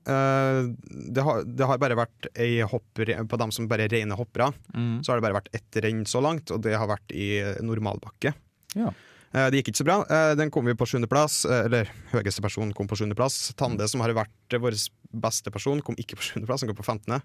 Det, 1.15 1.23
har- 1.23 1.43
det 1.47 1.65
har 1.69 1.79
bare 1.81 1.95
vært 1.97 2.27
ei 2.35 2.59
hopper 2.67 3.13
på 3.31 3.39
dem 3.39 3.51
som 3.55 3.67
bare 3.71 3.87
er 3.87 3.93
rene 3.95 4.17
hoppere. 4.19 4.51
Mm. 4.75 4.99
Så 5.03 5.11
har 5.13 5.19
det 5.21 5.25
bare 5.29 5.39
vært 5.39 5.51
ett 5.55 5.81
renn 5.85 6.03
så 6.05 6.21
langt, 6.23 6.51
og 6.51 6.61
det 6.65 6.75
har 6.75 6.87
vært 6.91 7.15
i 7.15 7.29
normalbakke. 7.63 8.33
Ja. 8.75 8.91
Eh, 9.35 9.49
Det 9.51 9.59
gikk 9.63 9.71
ikke 9.73 9.81
så 9.83 9.87
bra. 9.87 9.97
Eh, 10.09 10.35
Den 10.35 10.51
kom 10.51 10.65
vi 10.67 10.73
på 10.75 10.85
sjuendeplass, 10.87 11.45
eh, 11.45 11.65
eller 11.69 11.89
høyeste 12.11 12.41
person 12.43 12.73
kom 12.73 12.87
på 12.87 12.95
sjuendeplass. 12.99 13.53
Tande, 13.55 13.87
som 13.87 14.01
har 14.01 14.11
vært 14.15 14.51
eh, 14.53 14.59
vår 14.59 14.75
beste 15.15 15.51
person, 15.51 15.81
kom 15.81 15.95
ikke 15.95 16.15
på 16.19 16.27
sjuendeplass, 16.31 16.61
han 16.63 16.71
kom 16.73 16.79
på 16.83 16.87
femtende. 16.91 17.21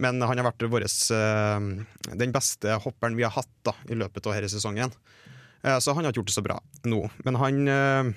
Men 0.00 0.20
han 0.22 0.38
har 0.38 0.46
vært 0.50 0.62
våres, 0.70 1.10
eh, 1.10 1.60
den 2.16 2.32
beste 2.32 2.78
hopperen 2.80 3.14
vi 3.18 3.22
har 3.26 3.34
hatt 3.34 3.50
da, 3.62 3.74
i 3.90 3.94
løpet 3.94 4.26
av 4.26 4.32
denne 4.34 4.48
sesongen. 4.48 4.90
Eh, 5.64 5.78
Så 5.78 5.92
han 5.94 6.04
har 6.04 6.12
ikke 6.12 6.22
gjort 6.22 6.32
det 6.32 6.36
så 6.38 6.44
bra 6.44 6.58
nå. 6.88 7.00
Men 7.24 7.38
han, 7.40 7.60
eh, 7.68 8.12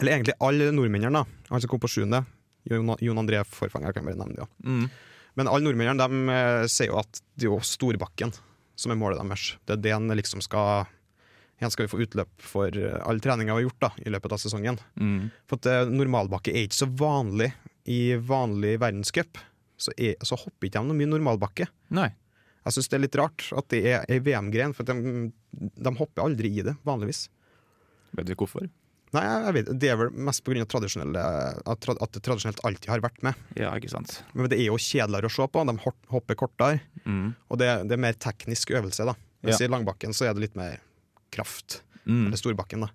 eller 0.00 0.12
egentlig 0.14 0.36
alle 0.40 0.70
nordmennene, 0.74 1.12
da, 1.24 1.24
han 1.50 1.60
som 1.60 1.70
kom 1.70 1.80
på 1.82 1.90
sjuende, 1.90 2.24
Jon 2.68 3.18
André 3.18 3.40
Forfanger, 3.48 3.92
kan 3.94 4.04
jeg 4.04 4.10
bare 4.10 4.20
nevne 4.20 4.36
det. 4.36 4.44
Ja. 4.44 4.48
Mm. 4.68 4.90
Men 5.38 5.48
alle 5.48 5.64
nordmennene 5.64 5.98
de, 6.04 6.28
eh, 6.34 6.66
sier 6.68 6.90
jo 6.92 6.98
at 7.00 7.20
det 7.36 7.46
er 7.46 7.52
jo 7.52 7.60
Storbakken 7.64 8.34
som 8.78 8.92
er 8.92 8.96
målet 9.00 9.18
deres. 9.22 9.56
Det 9.66 9.78
er 9.78 9.82
det 9.82 9.92
en 9.96 10.08
liksom 10.08 10.42
skal 10.42 10.86
Igjen 11.58 11.72
skal 11.72 11.88
vi 11.88 11.90
få 11.90 11.98
utløp 12.06 12.28
for 12.38 12.70
all 13.02 13.18
treninga 13.18 13.50
vi 13.50 13.64
har 13.64 13.64
gjort 13.66 13.80
da, 13.82 13.88
i 14.06 14.10
løpet 14.14 14.30
av 14.30 14.38
sesongen. 14.38 14.76
Mm. 14.94 15.32
For 15.50 15.58
at 15.58 15.88
normalbakke 15.90 16.52
er 16.54 16.68
ikke 16.68 16.84
så 16.84 16.86
vanlig 16.86 17.48
i 17.90 18.14
vanlig 18.14 18.76
verdenscup. 18.78 19.40
Så, 19.74 19.90
er, 19.98 20.14
så 20.22 20.38
hopper 20.38 20.68
ikke 20.68 20.78
de 20.78 20.86
noe 20.86 20.94
mye 20.94 21.10
normalbakke. 21.10 21.66
Nei. 21.90 22.12
Jeg 22.68 22.76
syns 22.76 22.90
det 22.92 22.98
er 22.98 23.04
litt 23.06 23.16
rart 23.18 23.46
at 23.56 23.68
det 23.72 23.80
er 23.88 24.04
ei 24.12 24.18
VM-gren, 24.20 24.74
for 24.76 24.84
de, 24.88 25.30
de 25.56 25.92
hopper 25.96 26.26
aldri 26.26 26.50
i 26.60 26.64
det, 26.66 26.74
vanligvis. 26.84 27.26
Vet 28.18 28.28
du 28.28 28.34
hvorfor? 28.36 28.68
Nei, 29.16 29.22
jeg 29.24 29.54
vet, 29.56 29.68
Det 29.80 29.88
er 29.88 29.96
vel 29.96 30.10
mest 30.28 30.42
pga. 30.44 30.60
At, 30.68 31.86
det 32.12 32.20
tradisjonelt 32.26 32.60
alltid 32.68 32.90
har 32.92 33.00
vært 33.04 33.22
med. 33.24 33.38
Ja, 33.56 33.70
ikke 33.78 33.88
sant. 33.92 34.18
Men 34.36 34.50
det 34.52 34.58
er 34.60 34.68
jo 34.68 34.76
kjedeligere 34.76 35.30
å 35.30 35.32
se 35.32 35.46
på. 35.48 35.64
De 35.64 35.76
hopper 36.12 36.36
kortere. 36.36 36.82
Mm. 37.08 37.30
Og 37.48 37.60
det, 37.62 37.70
det 37.88 37.96
er 37.96 38.04
mer 38.04 38.18
teknisk 38.20 38.74
øvelse, 38.76 39.08
da. 39.08 39.16
Mens 39.46 39.62
Ja. 39.62 39.66
i 39.68 39.72
langbakken 39.72 40.12
så 40.12 40.28
er 40.28 40.36
det 40.36 40.44
litt 40.44 40.58
mer 40.60 40.82
kraft. 41.32 41.80
Mm. 42.04 42.26
Eller 42.28 42.40
storbakken, 42.40 42.84
da. 42.84 42.92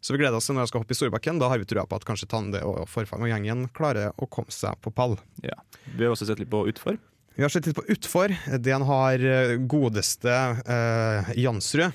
Så 0.00 0.12
vi 0.14 0.20
gleder 0.20 0.36
oss 0.38 0.46
til 0.46 0.54
når 0.54 0.66
jeg 0.66 0.70
skal 0.70 0.82
hoppe 0.84 0.94
i 0.94 0.98
Storbakken. 0.98 1.40
Da 1.42 1.48
har 1.50 1.58
vi 1.58 1.66
trua 1.66 1.82
på 1.88 1.96
at 1.98 2.04
kanskje 2.06 2.28
Tande 2.30 2.60
og 2.62 2.84
Forfang 2.86 3.24
og 3.24 3.32
gjengen 3.32 3.64
klarer 3.74 4.12
å 4.14 4.28
komme 4.30 4.52
seg 4.54 4.76
på 4.84 4.92
pall. 4.94 5.16
Ja. 5.42 5.56
Vi 5.96 6.04
har 6.04 6.12
også 6.14 6.28
sett 6.28 6.38
litt 6.38 6.52
på 6.52 6.60
utfor. 6.70 7.00
Vi 7.38 7.44
har 7.44 7.52
sett 7.54 7.68
litt 7.68 7.76
på 7.78 7.84
utfor. 7.86 8.32
Den 8.58 8.82
har 8.82 9.22
eh, 9.22 9.52
godeste 9.70 10.32
eh, 10.66 11.28
Jansrud. 11.38 11.94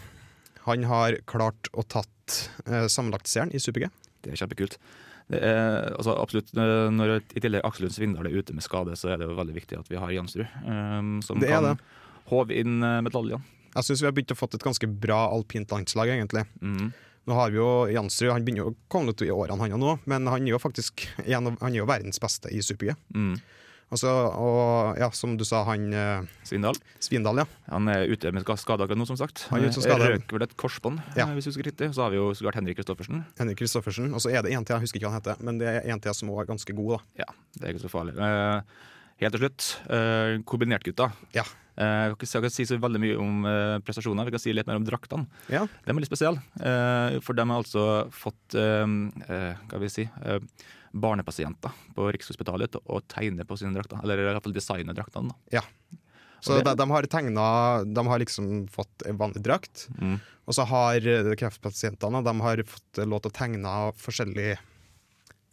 Han 0.63 0.85
har 0.87 1.17
klart 1.27 1.67
å 1.75 1.83
tatt 1.83 2.35
eh, 2.63 2.85
sammenlagtseieren 2.87 3.51
i 3.51 3.59
Super-G. 3.59 3.89
Det 4.23 4.31
er 4.31 4.39
kjempekult. 4.39 4.77
Det 5.27 5.41
er, 5.43 5.89
altså, 5.97 6.13
absolutt, 6.15 6.53
eh, 6.55 6.85
når 6.95 7.17
i 7.19 7.43
tillegg 7.43 7.67
Aksel 7.67 7.89
Lund 7.89 7.95
Svindal 7.97 8.29
er 8.29 8.37
ute 8.39 8.55
med 8.55 8.63
skade, 8.63 8.95
så 8.95 9.11
er 9.11 9.19
det 9.19 9.27
jo 9.27 9.35
veldig 9.35 9.55
viktig 9.57 9.81
at 9.81 9.91
vi 9.91 9.99
har 9.99 10.13
Jansrud, 10.15 10.45
um, 10.63 11.17
som 11.27 11.41
Det 11.43 11.49
kan 11.51 11.81
håve 12.29 12.61
inn 12.61 12.77
eh, 12.79 13.01
medaljene. 13.03 13.43
Jeg 13.73 13.89
syns 13.89 14.03
vi 14.05 14.07
har 14.07 14.15
begynt 14.15 14.31
å 14.31 14.37
fått 14.39 14.55
et 14.55 14.63
ganske 14.63 14.87
bra 14.87 15.25
alpint 15.33 15.75
landslag, 15.75 16.13
egentlig. 16.13 16.45
Mm. 16.63 16.93
Nå 17.27 17.35
har 17.35 17.51
vi 17.51 17.59
jo 17.59 17.67
Jansrud, 17.91 18.31
han 18.31 18.47
begynner 18.47 18.63
jo 18.63 18.71
å 18.71 18.77
komme 18.87 19.11
litt 19.11 19.25
i 19.27 19.33
årene, 19.35 19.59
han 19.59 19.83
nå, 19.83 19.97
men 20.07 20.31
han 20.31 20.47
er 20.47 20.55
jo 20.55 20.63
faktisk 20.63 21.03
han 21.19 21.51
er 21.51 21.77
jo 21.81 21.89
verdens 21.91 22.23
beste 22.23 22.47
i 22.47 22.63
Super-G. 22.63 22.95
Mm. 23.11 23.35
Altså, 23.93 24.09
og 24.41 24.97
ja, 24.97 25.09
som 25.13 25.35
du 25.37 25.43
sa, 25.45 25.61
han 25.67 25.85
eh, 25.93 26.23
Svindal. 26.47 26.77
Svindal, 27.03 27.43
ja. 27.43 27.45
Han 27.69 27.87
er 27.93 28.07
ute 28.09 28.31
med 28.33 28.43
skade 28.57 28.81
akkurat 28.85 28.97
nå, 28.99 29.05
som 29.09 29.19
sagt. 29.19 29.45
Han 29.51 29.61
er 29.61 29.69
ute 29.69 29.77
som 29.77 29.85
skade. 29.85 30.07
Røk 30.15 30.33
vel 30.33 30.45
et 30.47 30.55
korsbånd, 30.57 31.01
Ja. 31.15 31.27
eh, 31.27 31.35
hvis 31.37 31.45
du 31.45 31.51
husker 31.53 31.69
riktig. 31.69 31.91
Så 31.93 32.01
har 32.03 32.09
vi 32.13 32.17
jo 32.17 32.31
så 32.33 32.47
klart 32.47 32.57
Henrik 32.57 32.79
Kristoffersen. 32.81 33.23
Henrik 33.37 33.59
Kristoffersen. 33.61 34.09
Og 34.17 34.23
så 34.25 34.33
er 34.33 34.41
det 34.41 34.53
en 34.57 34.65
til, 34.65 34.73
jeg 34.75 34.87
husker 34.87 34.99
ikke 34.99 35.07
hva 35.11 35.13
han 35.13 35.21
heter, 35.21 35.43
men 35.45 35.61
det 35.61 35.69
er 35.69 35.91
en 35.93 36.01
til 36.01 36.13
som 36.17 36.29
også 36.33 36.41
er 36.47 36.51
ganske 36.55 36.75
god, 36.81 36.95
da. 36.97 37.23
Ja, 37.23 37.29
det 37.59 37.63
er 37.69 37.73
ikke 37.75 37.85
så 37.85 37.93
farlig. 37.93 38.15
Eh, 38.17 38.61
helt 39.21 39.35
til 39.37 39.43
slutt, 39.45 39.67
uh, 39.93 40.41
kombinertgutta. 40.49 41.11
Ja. 41.37 41.43
Eh, 41.77 42.09
jeg 42.09 42.17
kan 42.17 42.17
ikke 42.17 42.49
si- 42.51 42.61
jeg 42.63 42.67
så 42.69 42.77
veldig 42.81 42.99
mye 43.01 43.17
om 43.21 43.45
eh, 43.49 43.79
prestasjoner, 43.85 44.25
vi 44.25 44.31
kan 44.35 44.41
si 44.41 44.53
litt 44.53 44.67
mer 44.67 44.75
om 44.81 44.85
draktene. 44.85 45.25
Ja. 45.49 45.63
De 45.65 45.89
er 45.93 45.97
litt 46.01 46.09
spesielle, 46.09 46.41
eh, 46.61 47.19
for 47.21 47.33
de 47.33 47.45
har 47.45 47.61
altså 47.63 47.85
fått 48.13 48.53
eh, 48.57 48.85
eh, 49.29 49.53
hva 49.69 49.79
vil 49.79 49.87
jeg 49.89 49.95
si, 49.95 50.09
eh, 50.25 50.39
barnepasienter 50.93 51.71
på 51.95 52.07
Rikshospitalet 52.13 52.71
til 52.75 52.81
å 52.89 53.01
tegne 53.09 53.45
på 53.45 53.57
sine 53.57 53.73
drakter. 53.73 54.01
Eller 54.03 54.19
i 54.21 54.27
hvert 54.27 54.43
fall 54.43 54.53
designe 54.53 54.93
draktene. 54.95 55.33
da. 55.51 55.61
Så 56.43 56.57
det- 56.57 56.65
de, 56.65 56.75
de 56.75 56.89
har 56.91 57.03
tegna 57.07 57.83
De 57.85 58.07
har 58.07 58.19
liksom 58.19 58.67
fått 58.69 59.05
en 59.07 59.17
vanlig 59.17 59.41
drakt, 59.41 59.87
Mm. 59.99 60.19
og 60.45 60.53
så 60.53 60.65
har 60.67 60.95
eh, 60.97 61.35
kreftpasientene 61.35 62.23
De 62.23 62.39
har 62.41 62.57
fått 62.63 62.97
lov 63.07 63.21
til 63.21 63.31
å 63.31 63.33
tegne 63.33 63.93
forskjellige 63.95 64.57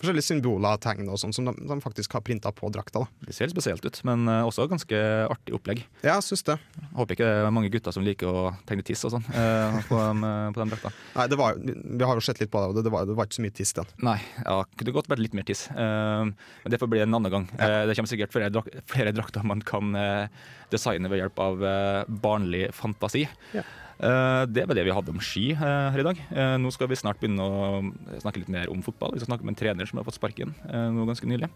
Forskjellige 0.00 0.24
symboler 0.26 0.78
og 0.78 0.82
tegn 0.82 1.08
og 1.12 1.18
sånn 1.20 1.34
som 1.36 1.48
de, 1.50 1.52
de 1.68 1.76
faktisk 1.84 2.14
har 2.16 2.22
printa 2.24 2.52
på 2.56 2.70
drakta. 2.72 3.02
da. 3.04 3.26
Det 3.28 3.34
ser 3.36 3.52
spesielt 3.52 3.84
ut, 3.84 4.00
men 4.08 4.24
eh, 4.32 4.46
også 4.48 4.64
ganske 4.70 5.00
artig 5.30 5.54
opplegg. 5.56 5.82
Ja, 6.02 6.16
jeg 6.16 6.26
syns 6.30 6.44
det. 6.48 6.56
Håper 6.96 7.16
ikke 7.18 7.28
det 7.28 7.44
er 7.46 7.54
mange 7.54 7.70
gutter 7.72 7.94
som 7.94 8.06
liker 8.06 8.30
å 8.30 8.44
tegne 8.68 8.84
tiss 8.86 9.04
og 9.08 9.12
sånn 9.16 9.26
eh, 9.30 9.80
på, 9.90 9.98
den, 10.00 10.24
på 10.56 10.62
de 10.62 10.68
drakta. 10.72 10.92
Nei, 11.18 11.26
det 11.30 11.38
var, 11.40 11.60
Vi 11.60 12.08
har 12.08 12.16
jo 12.16 12.24
sett 12.24 12.40
litt 12.42 12.52
på 12.52 12.62
det, 12.64 12.72
og 12.72 12.80
det, 12.84 12.94
var, 12.94 13.04
det 13.08 13.16
var 13.18 13.28
ikke 13.28 13.38
så 13.40 13.44
mye 13.44 13.56
tiss 13.60 13.74
den. 13.76 13.92
Nei, 14.08 14.16
ja, 14.44 14.56
kunne 14.80 14.96
godt 14.96 15.10
vært 15.12 15.22
litt 15.24 15.36
mer 15.36 15.46
tiss. 15.48 15.66
Eh, 15.70 16.24
men 16.30 16.72
det 16.72 16.80
får 16.80 16.90
bli 16.94 17.04
en 17.04 17.20
annen 17.20 17.34
gang. 17.36 17.50
Eh, 17.60 17.82
det 17.90 17.98
kommer 17.98 18.10
sikkert 18.10 18.32
flere, 18.34 18.50
drak 18.54 18.72
flere 18.90 19.12
drakter 19.16 19.44
man 19.46 19.60
kan 19.66 19.92
eh, 19.98 20.26
designe 20.72 21.10
ved 21.12 21.22
hjelp 21.24 21.44
av 21.44 21.64
eh, 21.66 22.02
barnlig 22.24 22.68
fantasi. 22.76 23.26
Ja. 23.56 23.66
Eh, 24.00 24.42
det 24.48 24.64
var 24.64 24.76
det 24.78 24.86
vi 24.86 24.94
hadde 24.96 25.12
om 25.12 25.20
ski 25.20 25.50
eh, 25.52 25.60
her 25.60 26.00
i 26.00 26.06
dag. 26.06 26.20
Eh, 26.32 26.56
nå 26.62 26.72
skal 26.72 26.88
vi 26.88 26.98
snart 26.98 27.20
begynne 27.20 27.44
å 27.44 27.80
snakke 28.22 28.40
litt 28.40 28.52
mer 28.52 28.70
om 28.72 28.80
fotball. 28.84 29.12
Vi 29.14 29.20
skal 29.20 29.34
snakke 29.34 29.46
med 29.46 29.54
en 29.54 29.60
trener 29.60 29.88
som 29.88 30.00
har 30.00 30.06
fått 30.08 30.16
sparken 30.16 30.54
nå 30.64 31.06
ganske 31.08 31.28
nylig. 31.28 31.50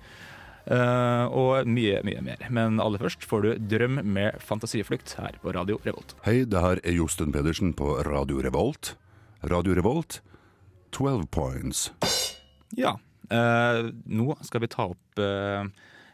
Og 0.64 1.68
mye, 1.68 1.98
mye 2.08 2.20
mer. 2.24 2.44
Men 2.56 2.78
aller 2.80 3.02
først 3.02 3.24
får 3.28 3.42
du 3.44 3.50
'Drøm 3.68 4.00
med 4.00 4.40
fantasiflukt' 4.40 5.16
her 5.20 5.36
på 5.42 5.52
Radio 5.52 5.76
Revolt. 5.84 6.14
Hei, 6.24 6.44
det 6.48 6.60
her 6.60 6.80
er 6.80 6.96
Josten 6.96 7.32
Pedersen 7.32 7.74
på 7.76 8.00
Radio 8.04 8.40
Revolt. 8.40 8.94
Radio 9.44 9.74
Revolt, 9.76 10.22
12 10.92 11.26
points. 11.28 11.90
Ja. 12.72 12.96
nå 13.28 14.36
skal 14.44 14.60
vi 14.60 14.72
ta 14.72 14.88
opp 14.88 15.20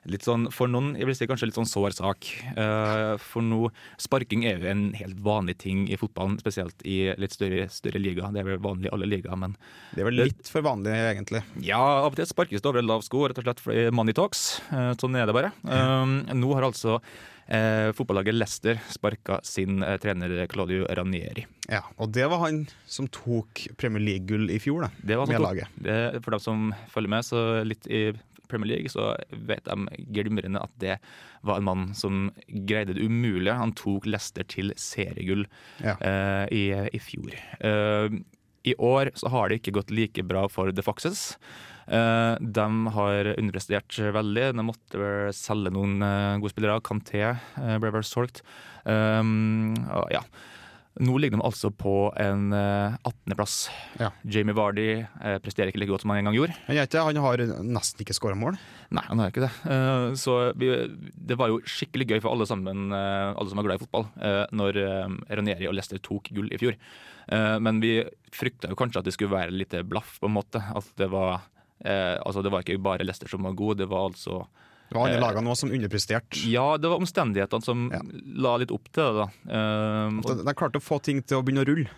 litt 0.09 0.23
sånn, 0.25 0.47
for 0.52 0.66
noen 0.71 0.95
jeg 0.97 1.04
vil 1.07 1.14
si 1.14 1.26
kanskje 1.28 1.50
litt 1.50 1.59
sånn 1.59 1.69
sår 1.69 1.92
sak. 1.92 2.28
Eh, 2.57 3.16
for 3.21 3.42
nå, 3.45 3.69
Sparking 4.00 4.45
er 4.49 4.59
jo 4.62 4.71
en 4.71 4.92
helt 4.97 5.19
vanlig 5.21 5.59
ting 5.61 5.83
i 5.92 5.97
fotballen, 6.00 6.38
spesielt 6.40 6.80
i 6.88 7.12
litt 7.21 7.33
større, 7.37 7.66
større 7.69 8.00
liga. 8.00 8.30
Det 8.33 8.40
er 8.40 8.49
vel 8.52 8.62
vanlig 8.64 8.88
i 8.88 8.95
alle 8.95 9.07
ligaer, 9.11 9.37
men 9.37 9.57
Det 9.95 10.00
er 10.00 10.09
vel 10.09 10.21
litt 10.25 10.49
for 10.49 10.62
vanlig, 10.62 10.95
egentlig. 10.95 11.42
ja, 11.61 11.78
av 11.80 12.12
og 12.12 12.16
til 12.16 12.26
sparkes 12.26 12.62
det 12.62 12.66
over 12.71 12.78
en 12.80 12.87
lav 12.88 13.02
sko, 13.04 13.26
rett 13.28 13.38
og 13.38 13.45
slett 13.45 13.61
fordi 13.61 13.90
money 13.92 14.12
talks. 14.16 14.61
Eh, 14.73 14.95
sånn 14.97 15.16
er 15.21 15.26
det 15.28 15.35
bare. 15.37 15.52
Um, 15.64 16.23
nå 16.40 16.54
har 16.57 16.62
altså 16.71 17.00
eh, 17.50 17.90
fotballaget 17.92 18.35
Leicester 18.38 18.80
sparka 18.88 19.40
sin 19.45 19.83
eh, 19.83 19.99
trener 20.00 20.47
Claudio 20.49 20.87
Ranieri. 20.88 21.45
Ja, 21.69 21.83
Og 21.99 22.11
det 22.12 22.25
var 22.30 22.40
han 22.47 22.64
som 22.87 23.07
tok 23.09 23.66
Premier 23.76 24.00
League-gull 24.02 24.49
i 24.50 24.59
fjor, 24.59 24.87
da, 24.87 24.90
Det 25.04 25.16
var 25.21 25.26
med 25.28 25.37
sånn- 25.37 25.45
laget. 25.45 25.69
Det, 25.76 26.23
for 26.25 26.30
dem 26.30 26.40
som 26.40 26.75
følger 26.88 27.09
med 27.19 27.25
så 27.28 27.45
litt 27.69 27.87
i 27.87 28.12
Premier 28.50 28.75
League, 28.75 28.90
så 28.92 29.12
vet 29.30 29.64
de 29.69 30.04
glimrende 30.12 30.61
at 30.62 30.75
det 30.83 30.99
var 31.47 31.61
en 31.61 31.69
mann 31.71 31.88
som 31.97 32.28
greide 32.69 32.97
det 32.99 33.07
umulige. 33.07 33.57
Han 33.57 33.73
tok 33.78 34.07
Leicester 34.11 34.45
til 34.50 34.75
seriegull 34.80 35.47
Ja. 35.80 35.97
uh, 36.02 36.45
i, 36.52 36.66
i 36.90 37.00
fjor. 37.00 37.33
Uh, 37.64 38.21
I 38.69 38.75
år 38.76 39.14
så 39.16 39.30
har 39.33 39.49
det 39.49 39.61
ikke 39.62 39.78
gått 39.78 39.90
like 39.95 40.23
bra 40.28 40.45
for 40.52 40.73
The 40.75 40.85
Foxes. 40.85 41.30
Uh, 41.90 42.37
de 42.38 42.66
har 42.95 43.33
underprestert 43.37 43.97
veldig. 44.14 44.50
De 44.54 44.62
måtte 44.66 45.00
vel 45.00 45.33
selge 45.35 45.73
noen 45.75 45.97
uh, 46.04 46.37
gode 46.38 46.52
spillere. 46.52 46.83
Kanté 46.87 47.25
uh, 47.33 47.76
ble 47.83 47.90
vel 47.97 48.07
solgt. 48.07 48.45
Um, 48.85 49.73
og 49.88 50.12
ja. 50.14 50.23
Nå 50.99 51.14
ligger 51.23 51.38
de 51.38 51.44
altså 51.47 51.70
på 51.70 52.11
en 52.18 52.49
eh, 52.56 52.97
18.-plass. 53.06 53.54
Ja. 54.00 54.09
Jamie 54.26 54.56
Vardy 54.59 54.88
eh, 54.99 55.37
presterer 55.40 55.70
ikke 55.70 55.78
like 55.85 55.92
godt 55.92 56.02
som 56.02 56.11
han 56.11 56.18
en 56.18 56.28
gang 56.28 56.35
gjorde. 56.37 56.56
Ikke, 56.66 57.04
han 57.06 57.20
har 57.23 57.42
nesten 57.62 58.02
ikke 58.02 58.16
skåra 58.16 58.35
mål. 58.38 58.59
Nei, 58.90 59.04
han 59.06 59.23
har 59.23 59.30
ikke 59.30 59.44
det. 59.44 59.52
Eh, 59.70 60.06
så 60.18 60.35
vi, 60.59 60.73
det 61.14 61.38
var 61.38 61.52
jo 61.52 61.61
skikkelig 61.62 62.09
gøy 62.11 62.18
for 62.25 62.35
alle 62.35 62.49
sammen, 62.50 62.90
eh, 62.97 63.30
alle 63.30 63.52
som 63.52 63.62
er 63.62 63.68
glad 63.68 63.78
i 63.78 63.85
fotball, 63.85 64.09
eh, 64.18 64.42
når 64.50 64.80
eh, 64.82 65.14
Ranieri 65.38 65.70
og 65.70 65.78
Leicester 65.78 66.02
tok 66.02 66.32
gull 66.35 66.50
i 66.50 66.59
fjor. 66.61 66.75
Eh, 67.30 67.56
men 67.62 67.78
vi 67.85 67.94
frykta 68.35 68.73
jo 68.73 68.78
kanskje 68.82 69.04
at 69.04 69.06
det 69.06 69.14
skulle 69.14 69.37
være 69.37 69.54
litt 69.54 69.78
blaff, 69.88 70.18
på 70.18 70.26
en 70.26 70.37
måte. 70.40 70.59
At 70.75 70.90
det 70.99 71.06
var 71.14 71.38
eh, 71.87 72.18
Altså, 72.18 72.42
det 72.42 72.50
var 72.50 72.66
ikke 72.66 72.82
bare 72.82 73.06
Leicester 73.06 73.30
som 73.30 73.47
var 73.47 73.54
god, 73.56 73.78
det 73.85 73.88
var 73.94 74.11
altså 74.11 74.42
Det 74.90 74.99
var 74.99 75.06
andre 75.06 75.16
Eh, 75.20 75.23
lagene 75.23 75.56
som 75.56 75.70
underpresterte. 75.70 76.42
Ja, 76.50 76.76
det 76.76 76.90
var 76.90 76.99
omstendighetene 76.99 77.62
som 77.62 77.90
Ja. 77.94 78.00
la 78.42 78.56
litt 78.59 78.73
opp 78.75 78.90
til 78.92 79.04
det, 79.06 79.14
da. 79.23 79.26
Eh, 79.54 80.20
De, 80.26 80.44
de 80.44 80.54
klarte 80.59 80.80
å 80.80 80.82
få 80.82 80.99
ting 81.02 81.23
til 81.23 81.38
å 81.38 81.42
begynne 81.47 81.62
å 81.62 81.68
rulle. 81.68 81.88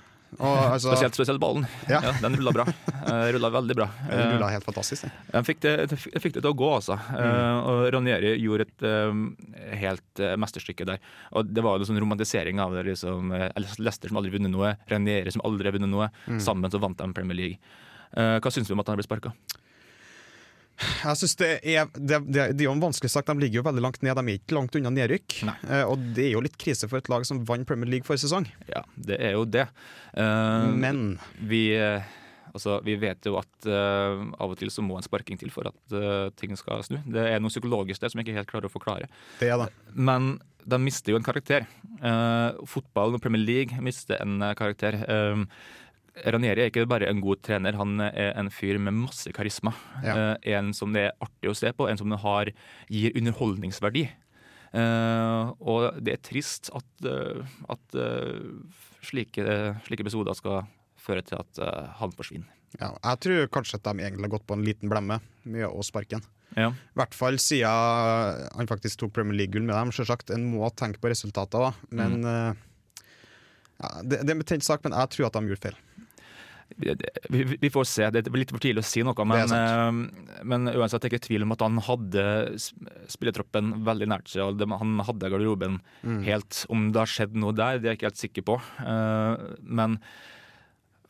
Og, 0.40 0.56
altså, 0.72 0.92
spesielt, 0.92 1.12
spesielt 1.16 1.40
ballen. 1.40 1.66
Ja. 1.88 2.00
Ja, 2.00 2.12
den 2.22 2.36
rulla 2.38 2.52
bra. 2.56 2.64
Uh, 3.04 3.28
rulla 3.34 3.50
veldig 3.52 3.74
bra. 3.76 3.88
Eh, 4.12 4.32
rulla 4.32 4.48
helt 4.52 4.64
fantastisk. 4.64 5.04
Jeg 5.32 5.44
fikk 5.44 5.60
det, 5.60 5.72
jeg 5.92 6.20
fikk 6.22 6.34
det 6.38 6.42
til 6.42 6.52
å 6.52 6.56
gå, 6.56 6.68
altså. 6.72 6.96
Mm. 6.96 7.60
og 7.68 7.80
Ranieri 7.92 8.32
gjorde 8.40 8.64
et 8.68 8.84
eh, 8.88 9.76
helt 9.82 10.20
uh, 10.24 10.32
mesterstykke 10.40 10.86
der. 10.88 11.00
Og 11.36 11.48
Det 11.52 11.64
var 11.64 11.76
jo 11.76 11.84
en 11.84 11.90
sånn 11.92 12.00
romantisering 12.00 12.60
av 12.64 12.72
det. 12.76 12.84
liksom 12.92 13.32
Lester 13.78 14.08
som 14.08 14.20
aldri 14.20 14.32
vunnet 14.36 14.52
noe, 14.52 14.76
Ranieri 14.88 15.32
som 15.32 15.44
aldri 15.44 15.68
har 15.68 15.76
vunnet 15.76 15.92
noe. 15.92 16.08
Sammen 16.40 16.70
så 16.72 16.80
vant 16.80 16.96
de 16.96 17.12
Premier 17.12 17.36
League. 17.36 17.58
Uh, 18.16 18.36
hva 18.40 18.52
syns 18.52 18.68
du 18.68 18.72
om 18.76 18.80
at 18.80 18.88
han 18.88 18.96
ble 19.00 19.04
sparka? 19.04 19.32
Jeg 21.02 21.18
synes 21.20 21.34
det 21.40 21.50
er 21.74 21.88
det, 21.94 22.18
det, 22.28 22.46
det 22.56 22.64
er 22.64 22.68
jo 22.68 22.74
en 22.76 22.82
vanskelig 22.82 23.10
sak. 23.12 23.26
De 23.28 23.36
ligger 23.42 23.60
jo 23.60 23.66
veldig 23.66 23.82
langt 23.84 24.02
ned. 24.04 24.16
De 24.18 24.24
er 24.32 24.38
ikke 24.40 24.56
langt 24.56 24.76
unna 24.78 24.92
nedrykk. 24.94 25.38
Eh, 25.48 25.84
og 25.88 26.02
det 26.16 26.28
er 26.28 26.34
jo 26.36 26.42
litt 26.44 26.58
krise 26.60 26.88
for 26.90 27.00
et 27.02 27.10
lag 27.12 27.26
som 27.28 27.42
vant 27.48 27.66
Premier 27.68 27.90
League 27.90 28.06
forrige 28.08 28.26
sesong. 28.26 28.48
Ja, 28.70 28.82
det 28.96 29.18
er 29.22 29.36
jo 29.36 29.44
det. 29.48 29.66
Eh, 30.14 30.68
Men 30.82 31.02
vi, 31.40 31.62
eh, 31.78 32.02
altså, 32.54 32.78
vi 32.86 32.96
vet 33.02 33.26
jo 33.28 33.36
at 33.40 33.66
eh, 33.68 34.22
av 34.38 34.52
og 34.54 34.58
til 34.60 34.70
så 34.74 34.84
må 34.84 34.98
en 35.00 35.06
sparking 35.06 35.38
til 35.40 35.50
for 35.54 35.68
at 35.70 35.96
eh, 35.98 36.30
ting 36.38 36.56
skal 36.60 36.82
snu. 36.86 36.98
Det 37.06 37.26
er 37.34 37.42
noe 37.42 37.52
psykologisk 37.52 38.02
der 38.02 38.12
som 38.12 38.20
jeg 38.22 38.28
ikke 38.30 38.40
helt 38.40 38.50
klarer 38.54 38.70
å 38.70 38.74
forklare. 38.76 39.10
det 39.40 39.50
er 39.52 39.62
det. 39.64 39.70
Men 39.94 40.34
de 40.62 40.78
mister 40.78 41.10
jo 41.10 41.18
en 41.18 41.24
karakter. 41.26 41.64
Uh, 41.98 42.54
fotballen 42.70 43.16
og 43.18 43.22
Premier 43.24 43.42
League 43.42 43.80
mister 43.82 44.20
en 44.22 44.36
eh, 44.46 44.52
karakter. 44.58 45.00
Ranieri 46.12 46.60
er 46.60 46.68
ikke 46.68 46.84
bare 46.90 47.06
en 47.08 47.22
god 47.24 47.40
trener, 47.40 47.72
han 47.78 47.96
er 48.04 48.34
en 48.36 48.50
fyr 48.52 48.76
med 48.82 48.92
masse 48.92 49.30
karisma. 49.32 49.72
Ja. 50.04 50.12
Uh, 50.12 50.34
en 50.52 50.72
som 50.76 50.92
det 50.92 51.06
er 51.08 51.14
artig 51.24 51.48
å 51.48 51.54
se 51.56 51.70
på, 51.72 51.86
en 51.88 51.96
som 51.96 52.12
har, 52.20 52.50
gir 52.92 53.14
underholdningsverdi. 53.16 54.02
Uh, 54.72 55.52
og 55.60 55.98
det 56.04 56.14
er 56.18 56.20
trist 56.24 56.70
at, 56.76 57.06
uh, 57.08 57.40
at 57.72 57.96
slike, 59.08 59.46
slike 59.88 60.04
episoder 60.04 60.36
skal 60.36 60.66
føre 61.02 61.24
til 61.26 61.40
at 61.40 61.58
han 61.98 62.12
forsvinner. 62.14 62.50
Ja, 62.78 62.92
jeg 62.94 63.18
tror 63.24 63.48
kanskje 63.52 63.76
at 63.80 63.88
de 63.88 64.04
egentlig 64.04 64.28
har 64.28 64.34
gått 64.36 64.46
på 64.48 64.54
en 64.56 64.62
liten 64.64 64.88
blemme 64.92 65.18
med 65.44 65.66
å 65.66 65.82
sparke 65.84 66.16
ham. 66.20 66.28
Ja. 66.56 66.68
I 66.70 66.98
hvert 67.00 67.16
fall 67.16 67.36
siden 67.40 68.46
han 68.54 68.68
faktisk 68.70 69.00
tok 69.00 69.12
Premier 69.16 69.36
League-gull 69.40 69.64
med 69.66 69.74
dem. 69.76 69.90
Selvsagt, 69.96 70.30
En 70.32 70.44
må 70.52 70.68
tenke 70.76 71.00
på 71.02 71.10
resultater. 71.12 71.72
Men 71.90 72.20
Mm. 72.22 72.56
ja, 73.82 73.88
det, 74.04 74.20
det 74.22 74.30
er 74.30 74.36
en 74.36 74.42
betent 74.44 74.64
sak, 74.64 74.84
men 74.84 74.94
jeg 74.94 75.10
tror 75.16 75.26
at 75.26 75.36
de 75.40 75.50
gjorde 75.50 75.64
feil. 75.66 75.78
Vi, 76.80 77.70
får 77.70 77.86
se. 77.88 78.08
Det 78.12 78.24
er 78.26 78.36
litt 78.36 78.52
for 78.52 78.62
tidlig 78.62 78.82
å 78.82 78.88
si 78.88 79.04
noe. 79.06 79.26
Men, 79.28 79.54
eh, 79.56 80.42
men 80.48 80.70
uansett, 80.72 81.02
det 81.02 81.10
er 81.10 81.14
ikke 81.14 81.26
tvil 81.28 81.46
om 81.46 81.54
at 81.54 81.64
han 81.64 81.80
hadde 81.86 82.26
spillertroppen 83.12 83.78
veldig 83.86 84.10
nært 84.12 84.32
seg. 84.32 84.44
og 84.44 84.76
Han 84.80 85.00
hadde 85.06 85.32
garderoben 85.32 85.80
helt. 86.26 86.64
Om 86.72 86.90
det 86.92 87.02
har 87.02 87.10
skjedd 87.10 87.38
noe 87.38 87.56
der, 87.56 87.80
det 87.80 87.88
er 87.88 87.94
jeg 87.94 88.02
ikke 88.02 88.10
helt 88.12 88.22
sikker 88.26 88.48
på. 88.52 88.60
Eh, 88.84 89.48
Men 89.62 89.98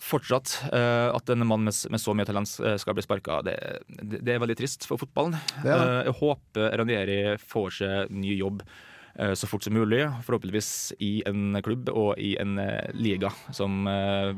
Fortsatt 0.02 0.56
eh, 0.74 1.14
at 1.14 1.30
en 1.30 1.46
mann 1.46 1.62
med, 1.62 1.74
så 2.02 2.10
mye 2.10 2.26
talent 2.26 2.50
skal 2.50 2.94
bli 2.98 3.04
sparka, 3.04 3.36
det, 3.46 3.54
det, 3.86 4.32
er 4.34 4.40
veldig 4.42 4.56
trist 4.58 4.82
for 4.88 4.98
fotballen. 4.98 5.36
Det 5.62 5.70
det. 5.70 5.92
Jeg 6.08 6.16
håper 6.18 6.74
Ranieri 6.80 7.18
får 7.38 7.76
seg 7.76 8.10
ny 8.10 8.34
jobb 8.34 8.64
så 9.12 9.46
fort 9.46 9.62
som 9.62 9.76
mulig. 9.76 10.00
Forhåpentligvis 10.24 10.94
i 11.04 11.20
en 11.28 11.54
klubb 11.62 11.90
og 11.92 12.16
i 12.18 12.32
en 12.40 12.56
liga 12.96 13.28
som 13.52 13.84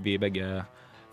vi 0.03 0.19
begge 0.19 0.49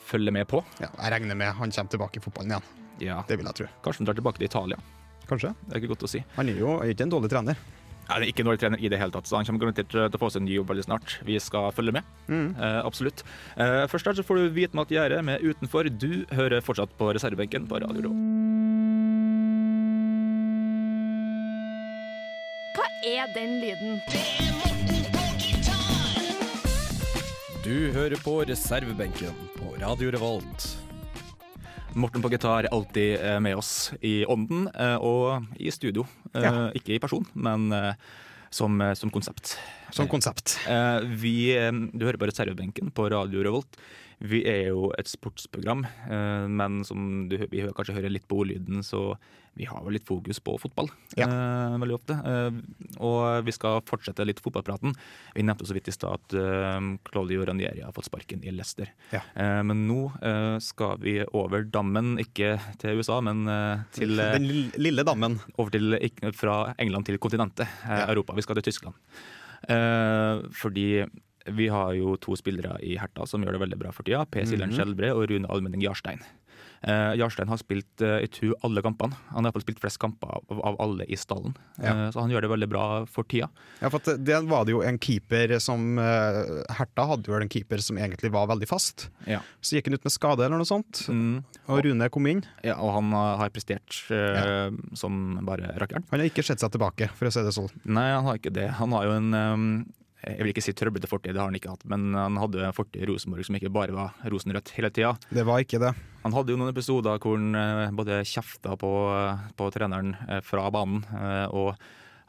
følger 0.05 0.33
med 0.35 0.47
på. 0.51 0.63
Ja, 0.81 0.89
jeg 0.89 1.13
regner 1.15 1.37
med 1.37 1.53
han 1.57 1.71
kommer 1.71 1.93
tilbake 1.93 2.19
i 2.19 2.23
fotballen 2.23 2.55
igjen. 2.55 2.71
Ja. 3.01 3.21
Det 3.27 3.37
vil 3.39 3.47
jeg 3.49 3.57
tro. 3.57 3.69
Kanskje 3.85 4.03
han 4.03 4.09
drar 4.09 4.19
tilbake 4.19 4.41
til 4.41 4.49
Italia. 4.49 4.81
Kanskje. 5.29 5.53
Det 5.67 5.75
er 5.75 5.81
ikke 5.81 5.93
godt 5.95 6.07
å 6.07 6.11
si. 6.11 6.23
Han 6.35 6.51
er 6.51 6.59
jo 6.59 6.75
er 6.81 6.91
ikke 6.93 7.07
en 7.07 7.13
dårlig 7.13 7.31
trener. 7.31 7.61
Nei, 8.01 8.17
han 8.17 8.25
er 8.25 8.31
ikke 8.31 8.43
en 8.43 8.49
dårlig 8.49 8.59
trener 8.59 8.81
i 8.83 8.89
det 8.91 8.99
hele 8.99 9.13
tatt, 9.15 9.29
så 9.29 9.37
han 9.37 9.47
kommer 9.47 9.61
garantert 9.63 9.91
til 9.93 10.03
å 10.03 10.19
få 10.19 10.29
seg 10.33 10.41
en 10.41 10.47
ny 10.49 10.57
jobb 10.57 10.71
veldig 10.73 10.83
snart. 10.83 11.15
Vi 11.27 11.37
skal 11.39 11.71
følge 11.75 11.95
med. 11.95 12.07
Eh, 12.27 12.79
absolutt. 12.83 13.23
Eh, 13.55 13.85
først 13.91 14.09
her 14.09 14.17
så 14.19 14.25
får 14.27 14.41
du 14.41 14.55
vite 14.57 14.75
med 14.75 14.89
at 14.89 14.95
gjerdet 14.97 15.23
med 15.23 15.45
Utenfor. 15.45 15.87
Du 15.87 16.25
hører 16.35 16.65
fortsatt 16.65 16.91
på 16.99 17.13
reservebenken 17.15 17.69
på 17.71 17.79
Radio 17.85 18.09
Rå. 18.09 18.15
Hva 22.75 22.87
er 23.07 23.31
den 23.37 23.61
lyden? 23.63 24.50
Du 27.71 27.85
hører 27.95 28.19
på 28.19 28.33
reservebenken 28.43 29.35
på 29.55 29.69
Radio 29.79 30.09
Revolt. 30.11 30.63
Morten 31.95 32.19
på 32.19 32.27
gitar 32.33 32.65
er 32.65 32.73
alltid 32.75 33.13
eh, 33.15 33.37
med 33.39 33.55
oss 33.55 33.93
i 34.03 34.25
ånden 34.27 34.65
eh, 34.75 34.97
og 34.99 35.45
i 35.55 35.71
studio. 35.71 36.03
Eh, 36.33 36.43
Ja. 36.43 36.65
Ikke 36.75 36.97
i 36.97 36.99
person, 36.99 37.23
men 37.31 37.71
som, 38.51 38.75
som 38.99 39.13
konsept. 39.15 39.53
Som 39.91 40.07
konsept. 40.11 40.57
Eh, 40.67 40.99
vi, 41.19 41.35
eh, 41.57 41.71
du 41.71 42.05
hører 42.05 42.17
på 42.21 42.29
reservebenken 42.29 42.91
på 42.95 43.09
Radio 43.11 43.43
Revolt. 43.43 43.75
Vi 44.21 44.43
er 44.45 44.67
jo 44.69 44.91
et 45.01 45.09
sportsprogram, 45.09 45.81
eh, 46.07 46.47
men 46.47 46.83
som 46.85 47.27
du, 47.27 47.37
vi 47.49 47.63
kanskje 47.73 47.95
hører 47.97 48.11
litt 48.13 48.27
på 48.29 48.37
ordlyden, 48.43 48.83
så 48.85 49.15
vi 49.57 49.65
har 49.67 49.81
vel 49.83 49.97
litt 49.97 50.05
fokus 50.07 50.37
på 50.39 50.53
fotball 50.61 50.87
Ja. 51.17 51.25
veldig 51.75 51.95
ofte. 51.97 52.15
Og 53.03 53.43
vi 53.43 53.51
skal 53.51 53.81
fortsette 53.83 54.23
litt 54.25 54.39
fotballpraten. 54.39 54.93
Vi 55.35 55.43
nevnte 55.43 55.65
så 55.67 55.73
vidt 55.75 55.89
i 55.89 55.91
stad 55.91 56.13
at 56.13 57.01
Claudio 57.09 57.43
Ranieri 57.43 57.81
har 57.83 57.91
fått 57.91 58.07
sparken 58.07 58.45
i 58.47 58.51
Leicester. 58.55 58.87
Ja. 59.11 59.19
Men 59.61 59.83
nå 59.89 60.05
skal 60.63 60.95
vi 61.03 61.17
over 61.33 61.65
dammen, 61.67 62.15
ikke 62.23 62.53
til 62.79 63.01
USA, 63.01 63.19
men 63.19 63.43
til 63.91 64.15
Den 64.15 64.47
lille, 64.77 65.03
dammen. 65.03 65.41
over 65.59 65.69
til, 65.75 65.99
fra 66.31 66.73
England 66.79 67.05
til 67.09 67.17
kontinentet, 67.19 67.67
Ja. 67.83 68.05
Europa. 68.07 68.33
Vi 68.33 68.41
skal 68.47 68.55
til 68.55 68.71
Tyskland. 68.71 68.95
Eh, 69.69 70.45
fordi 70.57 71.05
vi 71.51 71.67
har 71.73 71.93
jo 71.97 72.15
to 72.21 72.35
spillere 72.37 72.75
i 72.85 72.95
Herta 73.01 73.25
som 73.29 73.41
gjør 73.43 73.57
det 73.57 73.63
veldig 73.63 73.79
bra 73.81 73.91
for 73.95 74.05
tida. 74.07 74.23
Per 74.29 74.45
Siljan 74.45 74.73
Skjelbre 74.75 75.09
og 75.15 75.25
Rune 75.31 75.49
Almenning 75.49 75.81
Jarstein. 75.83 76.21
Eh, 76.81 77.13
Jarstein 77.19 77.49
har 77.51 77.59
spilt 77.61 78.01
eh, 78.01 78.19
jeg 78.23 78.31
tror 78.37 78.55
alle 78.65 78.81
kampene. 78.81 79.13
Han 79.29 79.43
har 79.43 79.43
i 79.43 79.47
hvert 79.51 79.59
fall 79.59 79.65
spilt 79.67 79.81
flest 79.83 79.99
kamper 80.01 80.31
av, 80.39 80.61
av 80.71 80.79
alle 80.81 81.05
i 81.05 81.17
stallen. 81.19 81.53
Ja. 81.77 81.91
Eh, 81.93 82.03
så 82.15 82.23
han 82.23 82.33
gjør 82.33 82.45
det 82.47 82.51
veldig 82.53 82.69
bra 82.71 82.85
for 83.11 83.27
tida. 83.29 83.49
Ja, 83.83 83.91
for 83.93 84.01
det 84.17 84.39
var 84.49 84.65
det 84.65 84.73
jo 84.73 84.81
en 84.85 84.97
keeper 85.01 85.53
som 85.61 85.99
eh, 86.01 86.41
Herta 86.79 87.05
hadde 87.11 87.29
jo 87.29 87.37
en 87.37 87.51
keeper 87.53 87.83
som 87.85 87.99
egentlig 88.01 88.31
var 88.33 88.49
veldig 88.49 88.69
fast. 88.69 89.09
Ja. 89.29 89.43
Så 89.61 89.77
gikk 89.77 89.91
han 89.91 89.99
ut 89.99 90.07
med 90.09 90.15
skade 90.15 90.45
eller 90.47 90.57
noe 90.61 90.69
sånt, 90.69 91.05
Mm, 91.11 91.43
og 91.67 91.81
Rune 91.85 92.07
kom 92.13 92.27
inn. 92.29 92.41
ja, 92.63 92.75
og 92.79 92.93
han 92.95 93.11
har 93.13 93.37
har 93.41 93.49
prestert 93.53 93.97
ja. 94.09 94.69
som 94.97 95.39
bare 95.45 95.73
rakkeren. 95.81 96.03
Han 96.11 96.21
har 96.21 96.29
ikke 96.29 96.43
sett 96.45 96.61
seg 96.61 96.71
tilbake, 96.73 97.09
for 97.17 97.27
å 97.27 97.31
si 97.33 97.41
det 97.45 97.53
sånn. 97.55 97.69
Nei, 97.85 98.07
han 98.13 98.25
har 98.27 98.37
ikke 98.39 98.53
det. 98.53 98.67
Han 98.79 98.93
har 98.95 99.05
jo 99.07 99.15
en 99.17 99.33
um, 99.33 99.65
jeg 100.23 100.37
vil 100.43 100.51
ikke 100.53 100.63
si 100.63 100.73
trøblete 100.77 101.07
fortid, 101.09 101.33
det 101.33 101.39
har 101.41 101.47
han 101.49 101.55
ikke 101.57 101.71
hatt, 101.73 101.85
men 101.89 102.11
han 102.13 102.37
hadde 102.37 102.61
en 102.67 102.75
fortid 102.77 103.01
i 103.01 103.07
Rosenborg 103.09 103.45
som 103.47 103.55
ikke 103.57 103.71
bare 103.73 103.95
var 103.95 104.13
rosenrødt 104.29 104.69
hele 104.77 104.91
tida. 104.93 105.15
Det 105.33 105.45
var 105.47 105.63
ikke 105.63 105.79
det. 105.81 105.93
Han 106.23 106.35
hadde 106.35 106.53
jo 106.53 106.59
noen 106.61 106.69
episoder 106.73 107.17
hvor 107.23 107.39
han 107.39 107.55
eh, 107.57 107.89
både 107.97 108.19
kjefta 108.29 108.75
på, 108.77 108.91
på 109.57 109.71
treneren 109.73 110.13
eh, 110.29 110.41
fra 110.45 110.67
banen, 110.73 111.01
eh, 111.09 111.47
og 111.49 111.73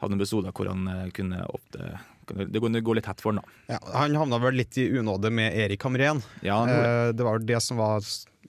hadde 0.01 0.09
noen 0.15 0.21
episoder 0.23 0.51
hvor 0.57 0.71
han 0.71 0.87
eh, 0.89 1.09
kunne 1.13 1.43
kunne- 2.25 2.47
Det 2.49 2.61
kunne 2.63 2.79
gå 2.81 2.93
litt 2.95 3.05
hett 3.05 3.19
for 3.21 3.33
han, 3.33 3.41
da. 3.43 3.75
Ja, 3.75 3.79
han 3.99 4.15
havna 4.15 4.39
vel 4.39 4.55
litt 4.55 4.77
i 4.79 4.87
unåde 4.97 5.29
med 5.29 5.53
Erik 5.59 5.83
Hamren. 5.83 6.21
Ja, 6.41 6.61
det. 6.65 7.19
Eh, 7.19 7.23
var 7.27 7.39
det 7.39 7.61
som 7.61 7.77
var 7.77 7.99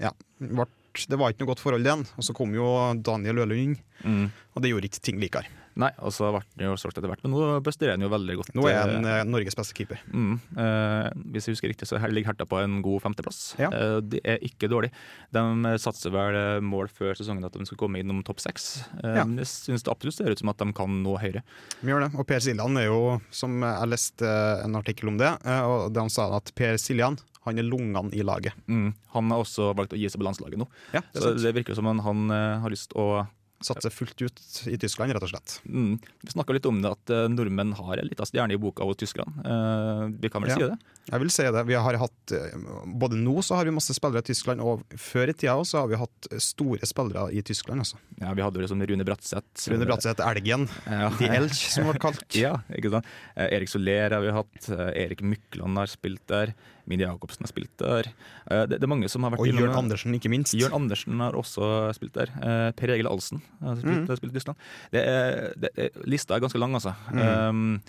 Ja, 0.01 0.13
det 0.39 1.19
var 1.19 1.33
ikke 1.33 1.43
noe 1.43 1.51
godt 1.51 1.61
forhold 1.61 1.83
igjen. 1.85 2.07
Og 2.17 2.23
så 2.25 2.33
kom 2.37 2.55
jo 2.55 2.65
Daniel 3.03 3.43
Ølund 3.45 3.61
inn, 3.61 3.77
Mm. 4.05 4.31
og 4.55 4.63
det 4.63 4.71
gjorde 4.71 4.89
ikke 4.89 5.01
ting 5.03 5.19
likere. 5.19 5.47
Nei, 5.81 5.91
og 6.07 6.13
så 6.15 6.29
ble 6.31 6.41
han 6.63 6.69
jo 6.69 6.77
solgt 6.79 6.99
etter 7.01 7.11
hvert, 7.11 7.23
men 7.25 7.33
nå 7.35 7.47
buster 7.65 7.91
han 7.91 8.03
jo 8.05 8.11
veldig 8.13 8.37
godt. 8.39 8.53
Nå 8.55 8.67
er 8.71 8.77
han 8.79 9.09
eh, 9.09 9.17
eh, 9.21 9.27
Norges 9.27 9.57
beste 9.59 9.75
keeper. 9.75 9.99
Mm, 10.15 10.37
eh, 10.55 11.09
hvis 11.35 11.49
jeg 11.49 11.57
husker 11.57 11.73
riktig, 11.73 11.89
så 11.91 11.99
ligger 11.99 12.31
Herta 12.31 12.47
på 12.47 12.61
en 12.63 12.79
god 12.85 13.03
femteplass. 13.03 13.41
Ja. 13.59 13.73
Eh, 13.75 13.99
det 14.07 14.23
er 14.23 14.39
ikke 14.47 14.71
dårlig. 14.71 14.93
De 15.35 15.43
eh, 15.43 15.77
satser 15.83 16.15
vel 16.15 16.39
mål 16.63 16.93
før 16.95 17.19
sesongen 17.19 17.47
at 17.47 17.59
de 17.59 17.67
skal 17.67 17.81
komme 17.81 17.99
innom 18.03 18.23
topp 18.27 18.43
seks. 18.45 18.85
Ja. 19.03 19.27
men 19.27 19.43
Jeg 19.43 19.51
syns 19.51 19.87
det 19.87 19.91
absolutt 19.93 20.21
ser 20.21 20.31
ut 20.31 20.45
som 20.45 20.55
at 20.55 20.63
de 20.63 20.71
kan 20.77 21.03
nå 21.03 21.19
høyere. 21.19 21.43
Vi 21.83 21.91
gjør 21.91 22.07
det. 22.07 22.13
Og 22.15 22.27
Per 22.31 22.43
Siljan 22.45 22.79
er 22.79 22.89
jo, 22.89 23.19
som 23.35 23.59
jeg 23.67 23.91
leste 23.91 24.35
en 24.65 24.79
artikkel 24.79 25.11
om 25.11 25.19
det, 25.21 25.35
og 25.67 25.89
de 25.95 26.09
sa 26.13 26.31
at 26.39 26.55
Per 26.55 26.79
Siljan 26.81 27.19
han 27.45 27.59
er 27.61 27.67
lungene 27.67 28.09
i 28.17 28.23
laget. 28.25 28.55
Mm. 28.73 28.95
Han 29.13 29.33
har 29.35 29.43
også 29.43 29.75
valgt 29.77 29.93
å 29.93 29.99
gi 30.01 30.09
seg 30.09 30.23
på 30.23 30.25
landslaget 30.25 30.63
nå. 30.63 30.65
Ja, 30.95 31.03
det 31.13 31.21
Så 31.21 31.35
det 31.37 31.53
virker 31.59 31.77
som 31.77 31.91
han, 31.91 32.01
han 32.01 32.31
har 32.33 32.73
lyst 32.73 32.95
å 32.97 33.27
Satser 33.65 33.91
fullt 33.95 34.21
ut 34.21 34.41
i 34.69 34.77
Tyskland, 34.77 35.13
rett 35.15 35.23
og 35.23 35.31
slett. 35.31 35.61
mm. 35.65 35.99
Vi 36.25 36.31
snakka 36.35 36.53
litt 36.53 36.67
om 36.67 36.83
det 36.83 36.91
at 36.91 37.11
eh, 37.15 37.29
nordmenn 37.33 37.73
har 37.79 37.97
en 38.03 38.09
liten 38.11 38.27
stjerne 38.27 38.53
i 38.53 38.59
boka 38.61 38.85
hos 38.85 38.97
tyskerne. 39.01 39.31
Eh, 39.41 40.03
vi 40.21 40.29
kan 40.29 40.43
vel 40.43 40.51
Ja. 40.51 40.57
si 40.59 40.67
det? 40.69 40.79
Jeg 41.09 41.21
vil 41.21 41.31
si 41.31 41.43
det. 41.45 41.63
Vi 41.67 41.75
har 41.75 41.95
hatt, 42.01 42.33
eh, 42.33 42.57
både 42.85 43.17
nå 43.17 43.39
så 43.45 43.55
har 43.57 43.65
vi 43.65 43.71
masse 43.71 43.95
spillere 43.95 44.19
i 44.21 44.29
Tyskland, 44.29 44.61
og 44.61 44.83
før 45.01 45.29
i 45.31 45.33
tida 45.33 45.55
også 45.57 45.79
har 45.81 45.89
vi 45.89 45.97
hatt 45.97 46.29
store 46.43 46.85
spillere 46.85 47.31
i 47.33 47.41
Tyskland. 47.43 47.81
Også. 47.81 47.97
Ja, 48.21 48.35
Vi 48.35 48.43
hadde 48.43 48.61
jo 48.61 48.67
liksom 48.67 48.85
Rune 48.85 49.05
Bratseth. 49.05 49.69
Rune 49.71 49.87
Bratseth, 49.87 50.21
Elgen, 50.21 50.69
Ja. 50.87 51.09
The 51.17 51.29
Elch, 51.29 51.71
som 51.73 51.85
ble 51.89 51.99
kalt. 51.99 52.25
Ja, 52.35 52.57
ikke 52.75 52.91
sant. 52.91 53.07
Erik 53.37 53.69
Soler 53.69 54.11
har 54.11 54.21
vi 54.21 54.31
hatt. 54.35 54.69
Erik 54.95 55.23
Mykland 55.23 55.77
har 55.79 55.87
spilt 55.87 56.27
der. 56.27 56.53
Mini 56.91 57.05
Jacobsen 57.07 57.47
har 57.47 57.51
spilt 57.51 57.75
der. 57.81 58.09
Eh, 58.51 58.65
det, 58.69 58.79
det 58.79 58.87
er 58.87 58.93
mange 58.93 59.09
som 59.13 59.25
har 59.25 59.33
vært 59.35 59.41
Og 59.45 59.49
Jørn 59.49 59.77
Andersen, 59.79 60.15
ikke 60.19 60.33
minst. 60.33 60.55
Jørn 60.59 60.77
Andersen 60.83 61.21
har 61.25 61.37
også 61.39 61.69
spilt 61.97 62.15
der. 62.17 62.33
Eh, 62.39 62.71
per 62.77 62.95
Egil 62.97 63.09
Alsen 63.11 63.43
har 63.63 63.77
spilt, 63.81 64.09
Mm. 64.09 64.17
spilt 64.21 64.33
i 64.33 64.39
Tyskland. 64.39 64.59
Det 64.93 65.05
er, 65.05 65.53
det 65.57 65.91
lista 66.07 66.37
er 66.37 66.41
ganske 66.45 66.59
lang, 66.61 66.75
altså. 66.77 66.95
Mm. 67.13 67.23
Um, 67.23 67.81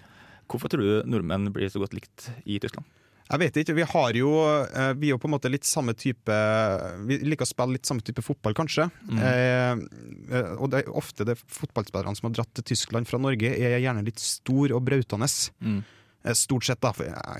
hvorfor 0.48 0.70
tror 0.72 0.84
du 0.86 1.10
nordmenn 1.10 1.52
blir 1.54 1.68
så 1.74 1.82
godt 1.82 1.94
likt 1.98 2.30
i 2.46 2.60
Tyskland? 2.60 2.86
Jeg 3.26 3.42
vet 3.42 3.56
ikke. 3.58 3.74
Vi 3.74 3.86
har 3.90 4.12
jo 4.14 4.32
eh, 4.70 4.92
Vi 5.02 5.08
er 5.10 5.16
jo 5.16 5.18
på 5.18 5.26
en 5.26 5.34
måte 5.34 5.50
litt 5.50 5.66
samme 5.66 5.96
type 5.98 6.36
Vi 7.10 7.18
liker 7.26 7.42
å 7.48 7.50
spille 7.50 7.74
litt 7.74 7.90
samme 7.90 8.04
type 8.06 8.22
fotball, 8.22 8.54
kanskje. 8.54 8.86
Mm. 9.10 9.18
Eh, 9.18 9.82
eh, 10.30 10.52
og 10.60 10.70
det 10.70 10.84
er 10.84 10.92
ofte 10.94 11.26
det 11.26 11.40
fotballspillerne 11.42 12.14
som 12.20 12.30
har 12.30 12.36
dratt 12.38 12.54
til 12.60 12.68
Tyskland 12.76 13.10
fra 13.10 13.18
Norge, 13.18 13.50
er 13.58 13.80
gjerne 13.82 14.06
litt 14.06 14.22
stor 14.22 14.76
og 14.78 14.84
brautende. 14.86 15.30
Mm. 15.58 15.80
Eh, 16.26 16.34
Stort 16.38 16.66
sett, 16.66 16.82
da. 16.82 16.92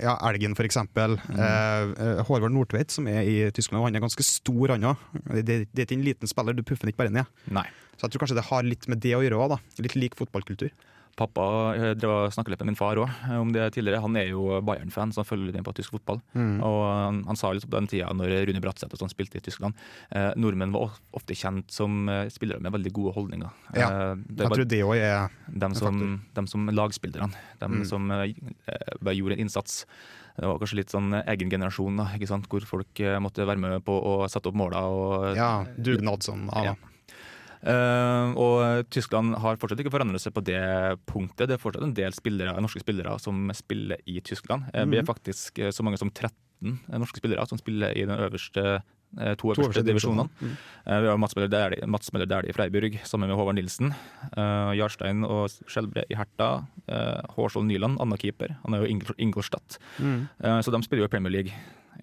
Ja, 0.04 0.16
Elgen, 0.30 0.56
for 0.58 0.68
eksempel. 0.68 1.18
Mm. 1.32 1.40
eh, 1.42 2.22
Håvard 2.28 2.54
Nordtveit, 2.54 2.94
som 2.94 3.08
er 3.10 3.26
i 3.26 3.38
Tyskland, 3.56 3.82
og 3.82 3.90
han 3.90 3.98
er 3.98 4.06
ganske 4.06 4.26
stor, 4.26 4.76
han 4.76 4.86
òg. 4.92 5.06
Det, 5.42 5.64
det 5.74 5.82
er 5.82 5.88
ikke 5.88 5.98
en 6.00 6.06
liten 6.06 6.32
spiller, 6.32 6.54
du 6.56 6.64
puffer 6.64 6.86
den 6.86 6.94
ikke 6.94 7.04
bare 7.06 7.16
ned. 7.16 7.32
Nei. 7.50 7.66
Så 7.96 8.06
jeg 8.06 8.16
tror 8.16 8.26
kanskje 8.26 8.38
det 8.38 8.50
har 8.50 8.68
litt 8.68 8.86
med 8.92 9.02
det 9.04 9.16
å 9.18 9.24
gjøre 9.24 9.40
òg, 9.40 9.56
da. 9.56 9.84
Litt 9.86 9.98
lik 9.98 10.18
fotballkultur. 10.20 10.70
Pappa 11.16 11.44
jeg 11.80 11.96
drev 12.02 12.12
og 12.12 12.34
snakket 12.36 12.52
litt 12.52 12.60
med 12.66 12.74
min 12.74 12.76
far 12.80 13.00
òg 13.00 13.12
om 13.40 13.52
det 13.56 13.70
tidligere. 13.72 14.02
Han 14.04 14.18
er 14.20 14.28
jo 14.34 14.60
Bayern-fan, 14.68 15.14
så 15.16 15.22
han 15.24 15.30
følger 15.30 15.48
litt 15.48 15.56
med 15.56 15.64
på 15.64 15.74
tysk 15.78 15.94
fotball. 15.96 16.20
Mm. 16.36 16.58
Og 16.68 16.80
han, 16.92 17.22
han 17.30 17.40
sa 17.40 17.54
litt 17.56 17.64
på 17.70 17.78
den 17.78 17.88
tida 17.88 18.10
når 18.12 18.34
Rune 18.50 18.60
Bratseth 18.64 18.92
og 18.92 19.00
sånn 19.00 19.14
spilte 19.14 19.40
i 19.40 19.44
Tyskland, 19.46 19.78
eh, 20.12 20.34
nordmenn 20.36 20.74
var 20.76 20.98
ofte 21.16 21.38
kjent 21.40 21.72
som 21.72 22.10
eh, 22.12 22.26
spillere 22.34 22.60
med 22.60 22.76
veldig 22.76 22.92
gode 22.98 23.14
holdninger. 23.16 23.54
Ja, 23.78 23.88
Eh, 23.96 24.18
Jeg 24.36 24.50
tror 24.52 24.68
det 24.68 24.82
òg 24.84 24.98
er 25.00 25.30
dem 25.48 25.74
som, 25.78 26.02
dem 26.36 26.48
som 26.52 26.68
lagspillerne, 26.68 27.32
dem 27.62 27.72
Mm. 27.80 27.86
som 27.88 28.12
eh, 28.12 28.34
gjorde 29.16 29.38
en 29.40 29.46
innsats. 29.48 29.86
Det 30.36 30.44
var 30.44 30.60
kanskje 30.60 30.76
litt 30.82 30.92
sånn 30.92 31.14
egen 31.24 31.50
generasjon, 31.50 31.96
da, 31.96 32.10
hvor 32.50 32.66
folk 32.68 33.00
eh, 33.00 33.20
måtte 33.24 33.46
være 33.48 33.58
med 33.58 33.86
på 33.88 33.96
å 33.96 34.28
sette 34.28 34.48
opp 34.52 34.56
måla. 34.60 34.84
Og, 34.84 35.36
Ja, 35.38 35.64
dugnadsånd. 35.80 36.52
Ja. 36.52 36.74
Ja. 36.74 36.76
Eh, 37.66 38.34
og 38.38 38.86
Tyskland 38.94 39.36
har 39.42 39.58
fortsatt 39.58 39.80
ikke 39.82 39.94
forandret 39.94 40.22
seg 40.22 40.34
på 40.36 40.44
det 40.46 40.62
punktet. 41.10 41.48
Det 41.50 41.58
er 41.58 41.62
fortsatt 41.64 41.84
en 41.88 41.96
del 41.98 42.14
spillere, 42.14 42.54
norske 42.62 42.84
spillere 42.84 43.18
som 43.20 43.50
spiller 43.58 43.98
i 44.06 44.20
Tyskland. 44.22 44.68
Mm. 44.74 44.92
Vi 44.92 44.98
er 44.98 45.04
Mhm. 45.04 45.08
faktisk 45.10 45.60
eh, 45.60 45.72
så 45.72 45.84
mange 45.84 45.98
som 45.98 46.12
13 46.12 46.80
norske 46.90 47.18
spillere 47.20 47.48
som 47.48 47.58
spiller 47.58 47.92
i 47.98 48.06
den 48.06 48.18
øverste 48.18 48.82
eh, 49.20 49.36
to 49.36 49.50
øverste, 49.54 49.84
divisjonene. 49.86 50.30
Mm. 50.42 50.58
Eh, 50.88 51.00
Vi 51.02 51.08
har 51.08 51.18
Mats 51.18 51.36
Møller 51.36 52.26
Dæhlie 52.28 52.50
i 52.50 52.54
Freiburg 52.54 53.00
sammen 53.06 53.30
med 53.30 53.38
Håvard 53.38 53.56
Nilsen. 53.56 53.94
Uh, 54.38 54.74
Jarstein 54.76 55.24
og 55.24 55.50
Skjelbre 55.68 56.04
i 56.10 56.16
Herta. 56.16 56.66
Uh, 56.90 57.22
Hårskjold 57.36 57.66
Nyland, 57.68 58.00
annen 58.00 58.18
keeper. 58.18 58.58
Han 58.64 58.74
er 58.74 58.84
jo 58.86 59.14
Ingolstadt. 59.18 59.78
Mm. 60.00 60.28
Uh, 60.44 60.60
så 60.62 60.72
de 60.72 60.82
spiller 60.84 61.04
jo 61.04 61.06
i 61.06 61.14
Premier 61.16 61.32
League 61.32 61.54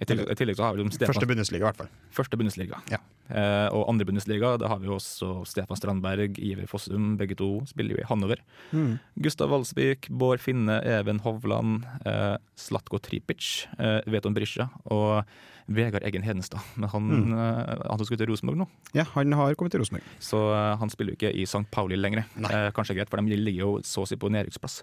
I 0.03 0.07
tillegg, 0.09 0.31
i 0.33 0.37
tillegg 0.38 0.57
så 0.59 0.65
har 0.67 0.75
vi 0.75 0.83
liksom 0.83 0.93
Stefan 0.97 1.12
Første 1.15 1.29
Bundesliga, 1.31 1.62
i 1.62 1.69
hvert 1.71 1.81
fall. 1.83 1.91
Første 2.17 2.38
Bundesliga. 2.41 2.81
Ja. 2.91 2.99
Eh, 3.33 3.69
og 3.73 3.87
andre 3.88 4.05
Bundesliga, 4.09 4.57
da 4.61 4.69
har 4.69 4.81
vi 4.83 4.91
også 4.93 5.31
Stefan 5.49 5.79
Strandberg, 5.79 6.37
Iver 6.43 6.67
Fossum. 6.71 7.15
Begge 7.21 7.37
to 7.38 7.62
spiller 7.71 7.97
jo 7.97 8.03
i 8.03 8.09
Hannover. 8.11 8.43
Mm. 8.73 8.99
Gustav 9.23 9.49
Walsvik, 9.55 10.09
Bård 10.11 10.43
Finne, 10.43 10.81
Even 10.85 11.21
Hovland, 11.25 11.87
eh, 12.05 12.37
Slatko 12.59 12.99
Tripic, 13.01 13.67
eh, 13.79 14.01
Veton 14.07 14.35
Brisja 14.37 14.69
og 14.91 15.25
Vegard 15.73 16.03
Eggen 16.05 16.23
Hedenstad. 16.27 16.61
Men 16.77 16.88
han, 16.91 17.03
Mm. 17.09 17.33
eh, 17.38 17.87
han 17.88 17.99
skulle 18.05 18.19
til 18.19 18.27
Rosenborg 18.29 18.59
nå, 18.59 18.67
Ja, 18.95 19.05
han 19.15 19.33
har 19.33 19.55
kommet 19.55 19.71
til 19.73 19.81
Rosenborg. 19.81 20.03
så 20.21 20.41
eh, 20.53 20.77
han 20.77 20.91
spiller 20.91 21.12
jo 21.15 21.17
ikke 21.23 21.35
i 21.38 21.43
St. 21.47 21.71
Pauli 21.71 21.97
lenger. 21.97 22.25
Eh, 22.43 22.71
kanskje 22.73 22.97
greit, 22.97 23.09
for 23.09 23.17
de 23.23 23.37
ligger 23.37 23.61
jo 23.61 23.79
så 23.83 24.03
å 24.03 24.09
si 24.09 24.17
på 24.17 24.29
nedrykksplass. 24.29 24.83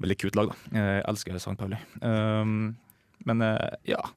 Veldig 0.00 0.18
kult 0.18 0.36
lag, 0.36 0.48
da. 0.50 0.78
Eh, 0.78 1.00
Jeg 1.00 1.04
elsker 1.08 1.34
St. 1.40 1.56
Pauli. 1.56 1.76
Um, 2.02 2.76
men 3.24 3.40
eh, 3.42 3.70
ja, 3.86 3.96
Eh, 3.96 4.10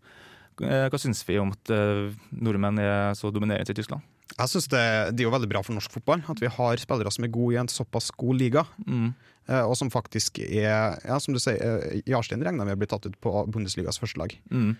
hva 0.65 0.99
syns 1.01 1.23
vi 1.27 1.37
om 1.41 1.51
at 1.53 1.71
eh, 1.73 2.07
nordmenn 2.33 2.79
er 2.81 3.13
så 3.17 3.29
dominerende 3.33 3.73
i 3.73 3.77
Tyskland? 3.77 4.05
Jeg 4.37 4.51
synes 4.51 4.67
det, 4.69 4.83
det 5.15 5.23
er 5.23 5.29
jo 5.29 5.33
veldig 5.33 5.49
bra 5.49 5.61
for 5.63 5.77
norsk 5.77 5.93
fotball 5.93 6.21
at 6.29 6.41
vi 6.43 6.49
har 6.51 6.81
spillere 6.81 7.13
som 7.13 7.25
er 7.25 7.31
gode 7.33 7.55
i 7.55 7.59
en 7.61 7.71
såpass 7.71 8.09
god 8.17 8.37
liga. 8.37 8.65
Mm. 8.85 9.13
eh, 9.47 9.63
Og 9.63 9.77
som 9.79 9.91
faktisk 9.93 10.41
er, 10.43 10.97
ja, 11.01 11.17
som 11.23 11.33
du 11.33 11.39
sier, 11.41 11.57
eh, 11.61 12.01
Jarstein 12.09 12.43
regner 12.45 12.67
med 12.67 12.77
å 12.77 12.81
bli 12.81 12.89
tatt 12.91 13.07
ut 13.07 13.17
på 13.23 13.33
Bundesligas 13.53 13.99
første 14.01 14.19
lag. 14.21 14.35
Mm. 14.51 14.75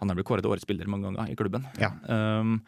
Han 0.00 0.10
har 0.10 0.18
blitt 0.18 0.26
kåret 0.30 0.44
til 0.46 0.52
årets 0.54 0.66
spiller 0.66 0.88
mange 0.90 1.10
ganger 1.10 1.30
i 1.30 1.36
klubben. 1.38 1.66
Ja. 1.78 1.92
Um, 2.08 2.60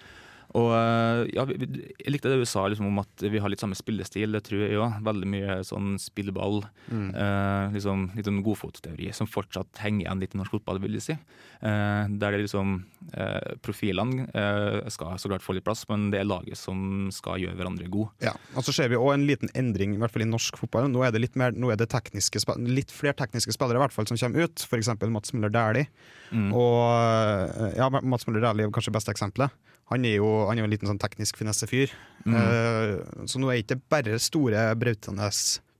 og 0.55 0.71
eh, 0.71 1.21
ja, 1.35 1.45
jeg 1.51 2.13
likte 2.15 2.31
det 2.31 2.39
du 2.39 2.47
sa 2.47 2.69
liksom, 2.71 2.87
om 2.87 3.01
at 3.03 3.25
vi 3.27 3.41
har 3.43 3.51
litt 3.51 3.63
samme 3.63 3.75
spillestil. 3.75 4.37
Det 4.37 4.45
tror 4.47 4.63
jeg 4.63 4.79
òg. 4.79 5.01
Veldig 5.07 5.31
mye 5.31 5.57
sånn 5.67 5.97
spilleball. 5.99 6.61
Mm. 6.87 7.09
eh, 7.11 7.75
liksom, 7.75 8.05
litt 8.15 8.29
sånn 8.29 8.43
godfotteori 8.47 9.11
som 9.17 9.31
fortsatt 9.31 9.83
henger 9.83 10.07
igjen 10.07 10.23
litt 10.23 10.37
i 10.37 10.39
norsk 10.39 10.55
fotball, 10.55 10.79
vil 10.85 10.95
jeg 11.01 11.07
si. 11.09 11.17
Eh, 11.59 12.13
der 12.21 12.37
det 12.37 12.45
liksom 12.45 12.77
eh, 13.17 13.57
Profilene 13.67 14.29
eh, 14.31 14.79
skal 14.95 15.19
så 15.19 15.33
klart 15.33 15.43
få 15.43 15.57
litt 15.59 15.67
plass, 15.67 15.83
men 15.91 16.07
det 16.15 16.23
er 16.23 16.31
laget 16.31 16.61
som 16.61 17.11
skal 17.15 17.43
gjøre 17.43 17.59
hverandre 17.59 17.91
gode. 17.91 18.15
Ja, 18.23 18.37
og 18.55 18.67
så 18.67 18.77
ser 18.77 18.95
vi 18.95 19.01
også 19.01 19.19
en 19.19 19.27
liten 19.27 19.51
endring 19.59 19.99
i 19.99 20.01
hvert 20.03 20.15
fall 20.15 20.27
i 20.27 20.31
norsk 20.31 20.63
fotball. 20.63 20.87
Nå 20.93 21.03
er 21.03 21.15
det 21.15 21.25
litt, 21.25 21.39
mer, 21.41 21.57
nå 21.59 21.75
er 21.75 21.83
det 21.83 21.91
tekniske, 21.91 22.47
litt 22.71 22.95
flere 22.95 23.19
tekniske 23.19 23.59
spillere 23.59 23.83
i 23.83 23.87
hvert 23.89 23.97
fall 23.97 24.07
som 24.07 24.23
kommer 24.23 24.47
ut. 24.47 24.69
F.eks. 24.71 24.95
Mats 25.11 25.35
Møller 25.35 25.51
Dæhlie. 25.51 25.91
Mm. 26.31 26.51
Og 26.55 27.75
ja, 27.75 27.91
Mats 27.91 28.29
Møller 28.29 28.47
Dæhlie 28.47 28.71
er 28.71 28.75
kanskje 28.75 28.95
beste 28.95 29.15
eksempelet. 29.15 29.51
Han 29.93 30.05
er 30.09 30.17
jo, 30.17 30.29
han 30.49 30.57
er 30.57 30.63
jo 30.65 30.69
en 30.69 30.73
liten 30.73 30.89
sånn 30.89 30.99
teknisk 31.03 31.37
finessefyr. 31.37 31.93
Mm. 32.25 32.35
Uh, 32.35 33.27
så 33.29 33.39
nå 33.43 33.51
er 33.53 33.59
det 33.61 33.65
ikke 33.67 33.81
bare 33.93 34.19
store, 34.23 34.63
brautende 34.81 35.29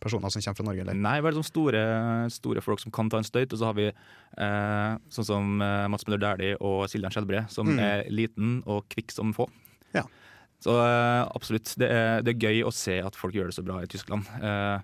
personer 0.05 0.29
som 0.29 0.43
kommer 0.45 0.59
fra 0.59 0.67
Norge. 0.67 0.83
Eller? 0.85 0.99
Nei, 1.01 1.15
bare 1.25 1.33
sånne 1.39 1.49
store, 1.49 1.85
store 2.35 2.61
folk 2.61 2.83
som 2.83 2.93
kan 2.93 3.09
ta 3.09 3.17
en 3.23 3.25
støyt. 3.25 3.55
Og 3.57 3.61
så 3.63 3.71
har 3.71 3.77
vi 3.79 3.87
eh, 3.89 4.97
sånn 5.17 5.25
som 5.31 5.55
eh, 5.65 5.87
Mats 5.89 6.05
Møller 6.05 6.21
Dæhlie 6.21 6.59
og 6.61 6.83
Siljan 6.93 7.15
Skjelbre, 7.15 7.47
som 7.49 7.71
Mm. 7.73 7.79
er 7.81 8.03
liten 8.13 8.59
og 8.69 8.85
kvikk 8.93 9.15
som 9.17 9.33
få. 9.33 9.47
Ja. 9.97 10.03
Så 10.61 10.77
eh, 10.77 11.23
absolutt. 11.33 11.73
Det 11.81 11.89
er, 11.89 12.21
det 12.21 12.35
er 12.35 12.45
gøy 12.51 12.61
å 12.69 12.73
se 12.77 12.99
at 13.01 13.17
folk 13.17 13.33
gjør 13.33 13.49
det 13.49 13.57
så 13.57 13.65
bra 13.65 13.81
i 13.81 13.89
Tyskland. 13.89 14.29
Eh, 14.45 14.81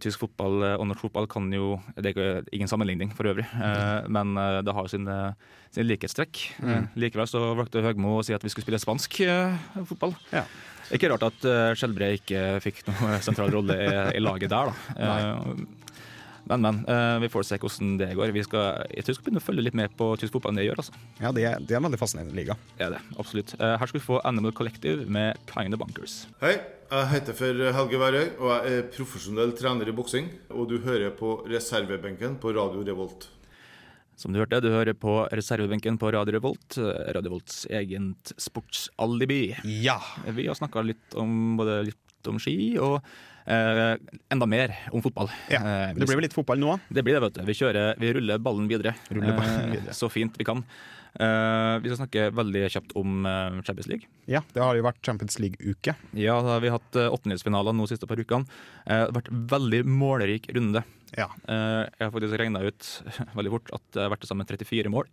Tysk 0.00 0.20
fotball 0.20 0.64
eh, 0.66 0.74
og 0.76 0.88
norsk 0.90 1.06
fotball 1.06 1.26
kan 1.30 1.46
jo 1.54 1.78
Det 1.96 2.12
er 2.12 2.42
ingen 2.52 2.68
sammenligning 2.68 3.14
for 3.16 3.30
øvrig, 3.30 3.46
mm. 3.48 4.10
men 4.12 4.36
eh, 4.36 4.58
det 4.66 4.74
har 4.76 4.86
jo 4.86 4.92
sine, 4.92 5.16
sine 5.72 5.86
likhetstrekk. 5.88 6.42
Mm. 6.60 6.90
likevel 7.00 7.30
så 7.30 7.42
valgte 7.58 7.82
Høgmo 7.84 8.18
å 8.18 8.26
si 8.26 8.36
at 8.36 8.44
vi 8.44 8.52
skulle 8.52 8.68
spille 8.68 8.82
spansk 8.82 9.20
eh, 9.24 9.56
fotball. 9.88 10.14
Ja. 10.34 10.44
Ikke 10.90 11.06
rart 11.12 11.22
at 11.22 11.44
uh, 11.46 12.08
ikke 12.10 12.58
fikk 12.64 12.82
noen 12.88 13.20
sentral 13.26 13.52
rolle 13.54 13.76
i, 13.78 13.90
i 14.18 14.22
laget 14.22 14.50
der, 14.50 14.72
da. 14.72 15.44
Men, 16.50 16.60
men. 16.66 16.78
eh, 16.90 17.16
vi 17.22 17.28
får 17.30 17.44
se 17.46 17.58
hvordan 17.62 17.92
det 18.00 18.08
går. 18.18 18.32
Vi 18.34 18.42
skal, 18.42 18.80
jeg 18.90 19.04
tror 19.06 19.12
vi 19.14 19.16
skal 19.20 19.26
begynne 19.28 19.42
å 19.42 19.46
følge 19.46 19.64
litt 19.68 19.76
med 19.78 19.92
på 19.96 20.08
tysk 20.18 20.34
fotball 20.34 20.50
enn 20.52 20.60
det 20.60 20.66
gjør. 20.66 20.82
altså. 20.82 21.00
Ja, 21.22 21.30
det 21.36 21.44
er, 21.46 21.60
det 21.62 21.76
er 21.76 21.78
en 21.80 21.86
veldig 21.86 22.00
fascinerende 22.02 22.34
liga. 22.34 22.56
Er 22.82 22.96
det, 22.96 23.00
absolutt. 23.22 23.54
Eh, 23.60 23.76
her 23.78 23.86
skal 23.90 24.00
vi 24.00 24.04
få 24.08 24.18
Animal 24.26 24.52
Collective 24.58 25.06
med 25.06 25.38
Kind 25.52 25.76
of 25.78 25.82
Bunkers. 25.84 26.24
Hei, 26.42 26.56
jeg 26.90 27.10
heter 27.14 27.36
for 27.38 27.64
Helge 27.78 28.00
Værøy, 28.02 28.24
og 28.42 28.50
jeg 28.56 28.78
er 28.80 28.88
profesjonell 28.96 29.52
trener 29.58 29.88
i 29.92 29.94
boksing. 29.94 30.26
Og 30.50 30.66
du 30.72 30.80
hører 30.82 31.14
på 31.14 31.36
reservebenken 31.50 32.40
på 32.42 32.50
Radio 32.58 32.82
Revolt. 32.90 33.28
Som 34.20 34.34
du 34.34 34.40
hørte, 34.42 34.58
du 34.60 34.68
hører 34.68 34.92
på 35.00 35.14
reservebenken 35.32 35.96
på 36.02 36.10
Radio 36.12 36.34
Revolt. 36.36 36.76
eh, 36.82 37.12
Radio 37.16 37.30
Volts 37.38 37.62
eget 37.70 38.34
sportsalibi. 38.36 39.54
Ja! 39.80 40.00
Vi 40.26 40.44
har 40.50 40.58
snakka 40.58 40.82
litt 40.84 41.14
om 41.16 41.56
både 41.56 41.78
litt 41.88 42.28
om 42.28 42.36
ski 42.42 42.74
og 42.82 42.98
eh, 43.50 43.96
enda 44.32 44.46
mer 44.46 44.72
om 44.94 45.02
fotball. 45.04 45.28
ja. 45.50 45.60
Eh, 45.60 45.92
Det 45.96 46.06
blir 46.06 46.16
vel 46.20 46.26
litt 46.28 46.36
fotball 46.36 46.58
nå? 46.62 46.78
Det 46.88 47.02
blir 47.06 47.18
det, 47.18 47.24
vet 47.26 47.34
du. 47.40 47.42
Vi, 47.48 47.56
kjører, 47.58 47.98
vi 48.00 48.12
ruller 48.16 48.38
ballen 48.38 48.68
videre. 48.70 48.94
Ruller 49.10 49.36
ballen 49.36 49.60
Eh, 49.66 49.70
videre. 49.76 49.94
Så 49.96 50.08
fint 50.12 50.38
vi 50.38 50.46
kan. 50.48 50.62
Eh, 51.18 51.78
vi 51.82 51.90
skal 51.90 51.98
snakke 52.06 52.28
veldig 52.38 52.60
kjapt 52.70 52.92
om 53.00 53.24
uh, 53.26 53.58
Champions 53.66 53.88
League. 53.90 54.06
Ja, 54.30 54.44
det 54.54 54.62
har 54.62 54.76
jo 54.78 54.84
vært 54.86 55.00
Champions 55.02 55.40
League-uke. 55.42 55.96
Ja, 56.14 56.36
da 56.40 56.54
har 56.54 56.60
vi 56.62 56.70
hatt 56.70 56.94
uh, 57.00 57.08
åttendelsfinaler 57.16 57.74
nå 57.74 57.88
siste 57.90 58.06
par 58.06 58.20
ukene. 58.22 58.46
Eh, 58.86 59.00
det 59.02 59.08
har 59.10 59.16
vært 59.18 59.32
veldig 59.50 59.82
målrik 59.90 60.46
runde. 60.54 60.84
Ja. 61.18 61.26
Eh, 61.50 61.82
jeg 61.98 62.04
har 62.06 62.14
faktisk 62.14 62.38
regna 62.38 62.62
ut 62.62 62.86
veldig 63.38 63.50
fort 63.56 63.74
at 63.74 63.82
det 63.96 64.04
har 64.06 64.12
vært 64.14 64.22
til 64.22 64.30
sammen 64.30 64.46
34 64.46 64.92
mål. 64.94 65.10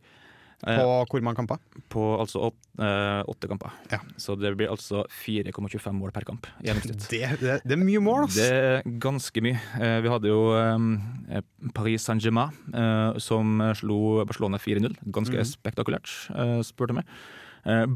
Eh, 0.66 0.78
På 0.82 1.06
hvor 1.06 1.22
mange 1.22 1.38
kamper? 1.38 1.60
på 1.94 2.02
altså 2.20 2.48
åt, 2.48 2.56
eh, 2.82 3.22
åtte 3.30 3.48
kamper. 3.48 3.70
Ja. 3.92 4.00
Så 4.18 4.34
det 4.42 4.56
blir 4.58 4.72
altså 4.74 5.04
4,25 5.24 5.94
mål 5.94 6.12
per 6.12 6.26
kamp. 6.26 6.48
Det, 6.60 6.74
det, 7.12 7.62
det 7.64 7.76
er 7.76 7.78
mye 7.84 8.02
mål, 8.02 8.24
ass! 8.26 8.36
Det 8.36 8.48
er 8.52 8.82
ganske 9.00 9.44
mye. 9.46 9.60
Eh, 9.80 10.00
Vi 10.02 10.10
hadde 10.10 10.32
jo 10.32 10.40
eh, 10.58 11.42
Paris 11.78 12.02
Saint-Germain 12.10 12.50
eh, 12.74 13.20
som 13.22 13.60
slo 13.78 14.26
Barcelona 14.26 14.58
4-0. 14.58 14.98
Ganske 15.14 15.38
Mhm. 15.38 15.46
spektakulært, 15.54 16.10
eh, 16.34 16.62
spør 16.66 16.94
meg. 16.98 17.06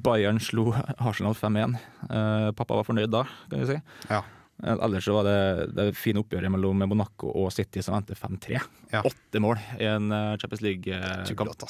Bayern 0.03 0.37
slo 0.43 0.73
Arsenal 0.99 1.33
5-1. 1.33 1.77
Eh, 2.09 2.51
Pappa 2.51 2.75
var 2.75 2.83
fornøyd 2.83 3.09
da, 3.09 3.23
kan 3.49 3.59
vi 3.61 3.65
si. 3.73 3.81
Ja. 4.09 4.21
Ellers 4.61 5.07
så 5.07 5.15
var 5.15 5.25
det 5.25 5.37
det 5.73 5.87
fine 5.97 6.21
oppgjøret 6.21 6.53
mellom 6.53 6.83
Monaco 6.85 7.31
og 7.33 7.49
City 7.55 7.81
som 7.81 7.97
endte 7.97 8.17
5-3. 8.17 8.61
Ja. 8.91 9.01
Åtte 9.07 9.41
mål 9.41 9.57
i 9.79 9.89
en 9.89 10.13
eh, 10.13 10.37
Champions 10.41 10.63
League-kamp 10.65 11.65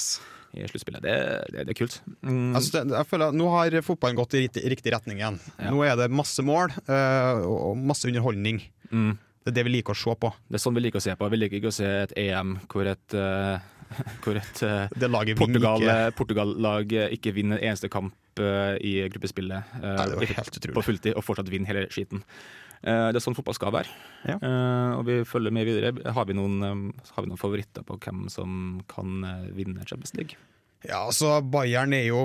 i 0.51 0.67
sluttspillet. 0.67 1.03
Det, 1.05 1.15
det, 1.53 1.65
det 1.67 1.71
er 1.71 1.79
kult. 1.79 1.97
Mm, 2.27 2.51
Altså, 2.59 2.83
jeg 2.83 3.07
føler 3.07 3.31
at 3.31 3.37
Nå 3.39 3.47
har 3.53 3.77
fotballen 3.87 4.19
gått 4.19 4.35
i 4.35 4.45
riktig, 4.45 4.65
riktig 4.73 4.91
retning 4.91 5.21
igjen. 5.21 5.39
Ja. 5.55 5.71
Nå 5.71 5.83
er 5.87 5.99
det 5.99 6.11
masse 6.11 6.43
mål 6.43 6.73
eh, 6.83 7.43
og 7.47 7.77
masse 7.79 8.09
underholdning. 8.11 8.63
mm. 8.91 9.11
Det 9.41 9.49
er 9.49 9.55
det 9.55 9.63
vi 9.65 9.71
liker 9.73 9.95
å 9.95 9.97
se 9.97 10.13
på. 10.21 10.29
Det 10.45 10.59
er 10.59 10.61
sånn 10.61 10.75
vi 10.77 10.83
liker 10.83 11.01
å 11.01 11.01
se 11.01 11.13
på. 11.17 11.27
Vi 11.33 11.37
liker 11.39 11.57
ikke 11.57 11.71
å 11.71 11.73
se 11.73 11.87
et 12.03 12.11
EM 12.27 12.51
hvor 12.69 12.85
et, 12.85 13.15
uh, 13.17 13.57
hvor 14.21 14.37
et 14.37 14.59
uh, 14.61 15.07
laget 15.07 15.39
Portugal, 15.39 15.81
ikke. 15.81 16.11
Portugal-lag 16.19 16.93
vinner 17.33 17.57
en 17.57 17.63
eneste 17.71 17.89
kamp 17.89 18.13
uh, 18.37 18.75
i 18.77 18.99
gruppespillet 19.09 19.73
Nei, 19.81 20.29
på 20.75 20.85
fulltid, 20.85 21.15
og 21.15 21.25
fortsatt 21.25 21.49
vinner 21.49 21.73
hele 21.73 21.87
skiten. 21.89 22.21
Eh, 22.83 23.07
det 23.13 23.19
er 23.19 23.23
sånn 23.23 23.37
fotball 23.37 23.57
skal 23.57 23.73
være. 23.75 23.91
Ja. 24.25 24.37
Eh, 24.41 24.93
og 24.97 25.03
vi 25.05 25.19
følger 25.27 25.53
med 25.53 25.67
videre. 25.69 25.91
Har 26.15 26.25
vi, 26.25 26.33
noen, 26.37 26.55
eh, 26.65 27.11
har 27.15 27.25
vi 27.25 27.29
noen 27.29 27.41
favoritter 27.41 27.85
på 27.85 27.99
hvem 28.01 28.25
som 28.33 28.81
kan 28.89 29.21
vinne 29.53 29.85
Champions 29.85 30.15
League? 30.17 30.39
Ja, 30.81 31.03
altså 31.05 31.35
Bayern 31.45 31.93
er 31.93 32.07
jo 32.07 32.23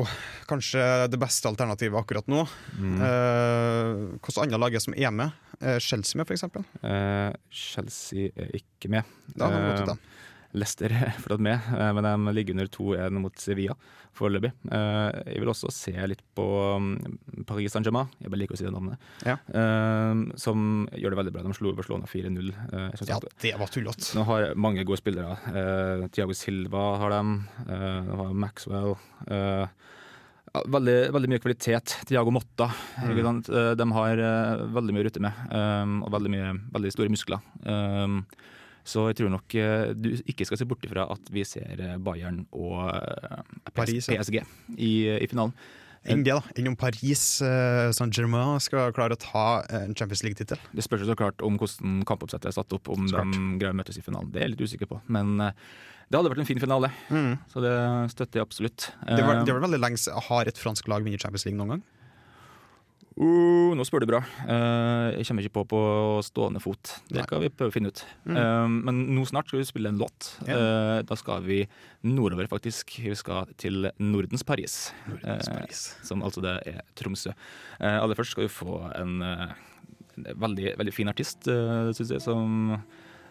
kanskje 0.48 0.80
det 1.12 1.18
beste 1.20 1.50
alternativet 1.50 1.98
akkurat 2.00 2.28
nå. 2.32 2.46
Mm. 2.80 2.94
Eh, 3.04 3.90
Hvilke 4.16 4.42
andre 4.46 4.60
lag 4.62 4.74
er 4.78 4.80
som 4.80 4.96
er 4.96 5.12
med? 5.12 5.34
Eh, 5.60 5.76
Chelsea 5.78 6.16
med, 6.16 6.30
eksempel. 6.38 6.64
Eh, 6.80 7.34
Chelsea 7.52 8.30
er 8.32 8.56
ikke 8.56 8.88
med. 8.92 9.04
Da 9.36 9.50
har 9.50 9.60
vi 9.60 9.68
gått 9.68 9.82
ut 9.84 9.92
Eh. 9.92 9.98
Leicester 10.56 10.90
er 10.96 11.12
fortsatt 11.22 11.42
med, 11.44 11.60
eh, 11.76 11.92
men 11.96 12.06
de 12.08 12.34
ligger 12.36 12.56
under 12.56 12.66
2-1 12.72 13.18
mot 13.22 13.36
Sevilla 13.42 13.76
foreløpig. 14.16 14.48
Eh, 14.72 15.18
Jeg 15.34 15.42
vil 15.42 15.50
også 15.52 15.68
se 15.76 15.92
litt 16.08 16.22
på 16.34 16.44
mm, 16.80 17.44
Paris 17.48 17.74
Saint-Germain, 17.74 18.08
jeg 18.22 18.32
bare 18.32 18.40
liker 18.40 18.56
å 18.56 18.60
si 18.60 18.64
det 18.64 18.72
navnet, 18.72 18.96
Ja. 19.28 19.34
eh, 19.52 20.22
som 20.40 20.86
gjør 20.96 21.12
det 21.12 21.18
veldig 21.20 21.34
bra. 21.34 21.42
De 21.44 21.52
slo 21.58 21.74
Barcelona 21.76 22.08
4-0. 22.08 22.48
eh, 22.72 22.86
jeg 22.94 23.02
synes 23.02 23.12
Ja, 23.12 23.18
det 23.44 23.52
var 23.60 23.68
tullete. 23.74 24.08
De 24.16 24.24
har 24.30 24.46
mange 24.56 24.86
gode 24.88 25.02
spillere. 25.02 25.36
Tiago 25.44 26.08
Thiago 26.16 26.34
Silva 26.38 26.86
har 27.02 27.10
dem. 27.18 27.34
de 27.66 28.16
har 28.22 28.32
Maxwell. 28.34 28.96
veldig, 30.66 30.96
veldig 31.12 31.28
mye 31.30 31.42
kvalitet. 31.44 31.96
Thiago 32.08 32.32
Motta. 32.32 32.70
Mm. 33.04 33.42
De 33.76 33.86
har 33.92 34.16
veldig 34.72 34.94
mye 34.96 35.04
å 35.04 35.06
rutte 35.10 35.20
med, 35.20 35.32
og 36.06 36.10
veldig, 36.16 36.32
mye, 36.32 36.52
veldig 36.72 36.92
store 36.96 37.12
muskler. 37.12 37.44
Eh, 38.86 38.92
så 38.92 39.08
jeg 39.10 39.18
tror 39.18 39.32
nok 39.34 39.56
eh, 39.58 39.88
du 39.98 40.12
ikke 40.24 40.46
skal 40.46 40.60
se 40.60 40.68
bort 40.68 40.84
ifra 40.86 41.08
at 41.10 41.32
vi 41.34 41.42
ser 41.44 41.74
eh, 41.74 41.96
Bayern 41.98 42.44
og 42.54 42.86
Paris, 43.74 44.06
PSG 44.06 44.38
ja. 44.38 44.46
I, 44.78 44.92
i 45.18 45.28
finalen. 45.30 45.54
Enn 46.06 46.22
det, 46.22 46.36
da. 46.36 46.54
Enn 46.54 46.70
om 46.70 46.76
Paris 46.78 47.22
eh, 47.42 47.88
Saint-Germain 47.96 48.60
skal 48.62 48.92
klare 48.94 49.16
å 49.16 49.20
ta 49.20 49.46
eh, 49.64 49.88
en 49.88 49.96
Champions 49.98 50.22
League-tittel. 50.22 50.60
Det 50.70 50.84
spørs 50.86 51.02
jo 51.02 51.10
så 51.10 51.18
klart 51.18 51.42
om 51.42 51.58
hvordan 51.58 52.04
kampoppsettet 52.06 52.52
er 52.52 52.54
satt 52.54 52.76
opp, 52.76 52.90
om 52.94 53.08
de 53.10 53.24
greier 53.58 53.74
å 53.74 53.78
møtes 53.80 53.98
i 53.98 54.04
finalen. 54.06 54.30
Det 54.30 54.38
er 54.38 54.46
jeg 54.46 54.54
litt 54.54 54.64
usikker 54.68 54.90
på. 54.92 55.00
Men 55.10 55.34
eh, 55.48 55.66
det 56.06 56.20
hadde 56.20 56.30
vært 56.30 56.44
en 56.44 56.46
fin 56.46 56.62
finale, 56.62 56.92
så 57.50 57.62
det 57.64 57.74
støtter 58.12 58.38
jeg 58.38 58.46
absolutt. 58.46 58.84
Det 59.02 59.24
var, 59.26 59.40
Eh, 59.40 59.44
det 59.48 59.56
var 59.56 59.64
veldig 59.64 59.80
lenge 59.82 60.20
har 60.28 60.46
et 60.46 60.60
fransk 60.62 60.86
lag 60.92 61.02
vunnet 61.02 61.22
Champions 61.22 61.48
League 61.48 61.58
noen 61.58 61.74
gang. 61.74 61.82
Uh, 63.16 63.72
nå 63.72 63.84
spør 63.88 64.02
du 64.04 64.10
bra. 64.10 64.18
Uh, 64.44 65.14
jeg 65.16 65.24
kommer 65.28 65.46
ikke 65.46 65.54
på 65.56 65.62
på 65.70 65.78
stående 66.26 66.60
fot. 66.60 66.90
Det 67.08 67.22
skal 67.24 67.40
vi 67.46 67.48
prøve 67.48 67.72
å 67.72 67.74
finne 67.74 67.88
ut. 67.92 68.02
Eh, 68.28 68.66
men 68.68 68.98
nå 69.16 69.24
snart 69.28 69.48
skal 69.48 69.62
vi 69.62 69.68
spille 69.68 69.88
en 69.92 70.00
låt. 70.00 70.28
Eh, 70.44 71.00
da 71.06 71.16
skal 71.18 71.44
vi 71.46 71.62
nordover, 72.06 72.48
faktisk. 72.50 72.92
Vi 73.02 73.14
skal 73.16 73.48
til 73.60 73.88
Nordens 74.02 74.44
Paris. 74.46 74.92
Nordens 75.08 75.48
Eh, 75.48 75.54
Paris. 75.54 75.80
som 76.04 76.22
altså 76.22 76.42
det 76.44 76.54
er 76.68 76.82
Tromsø. 76.94 77.32
Aller 77.80 78.14
først 78.18 78.36
skal 78.36 78.46
vi 78.46 78.52
få 78.52 78.78
en, 78.96 79.22
en 79.22 79.54
veldig, 80.44 80.76
veldig 80.78 80.94
fin 80.94 81.08
artist, 81.08 81.48
uh, 81.48 81.92
syns 81.96 82.12
jeg, 82.14 82.22
som 82.24 82.76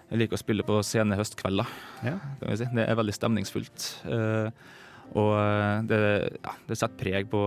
jeg 0.10 0.20
liker 0.22 0.38
å 0.38 0.42
spille 0.42 0.66
på 0.66 0.82
sene 0.86 1.18
høstkvelder. 1.18 1.70
Ja. 2.06 2.18
Kan 2.42 2.50
vi 2.52 2.58
si. 2.62 2.70
Det 2.74 2.88
er 2.90 3.00
veldig 3.00 3.16
stemningsfullt. 3.16 3.88
og 5.16 5.32
det, 5.88 6.02
ja, 6.42 6.54
det 6.68 6.78
setter 6.78 6.98
preg 6.98 7.30
på, 7.30 7.42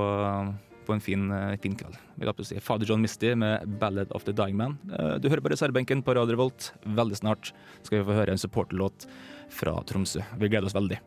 på 0.88 0.96
en 0.96 1.05
fin, 1.05 1.31
eh, 1.31 1.57
fin 1.61 1.77
kveld. 1.77 1.96
Vi 2.16 2.27
vil 2.27 2.44
si 2.48 2.61
Father 2.61 2.87
John 2.88 3.03
Misty 3.05 3.35
med 3.35 3.66
'Ballad 3.79 4.11
of 4.12 4.24
the 4.24 4.33
Dying 4.33 4.57
Man'. 4.57 4.77
Eh, 4.92 5.18
Du 5.18 5.29
hører 5.29 5.40
på 5.40 5.51
reservebenken 5.53 6.03
på 6.03 6.14
Radio 6.14 6.33
Revolt. 6.33 6.72
Veldig 6.87 7.16
snart 7.16 7.53
skal 7.83 7.98
vi 7.98 8.05
få 8.05 8.14
høre 8.16 8.31
en 8.31 8.38
supporterlåt 8.38 9.07
fra 9.51 9.83
Tromsø. 9.85 10.20
Vi 10.38 10.48
gleder 10.48 10.66
oss 10.66 10.74
veldig. 10.74 10.98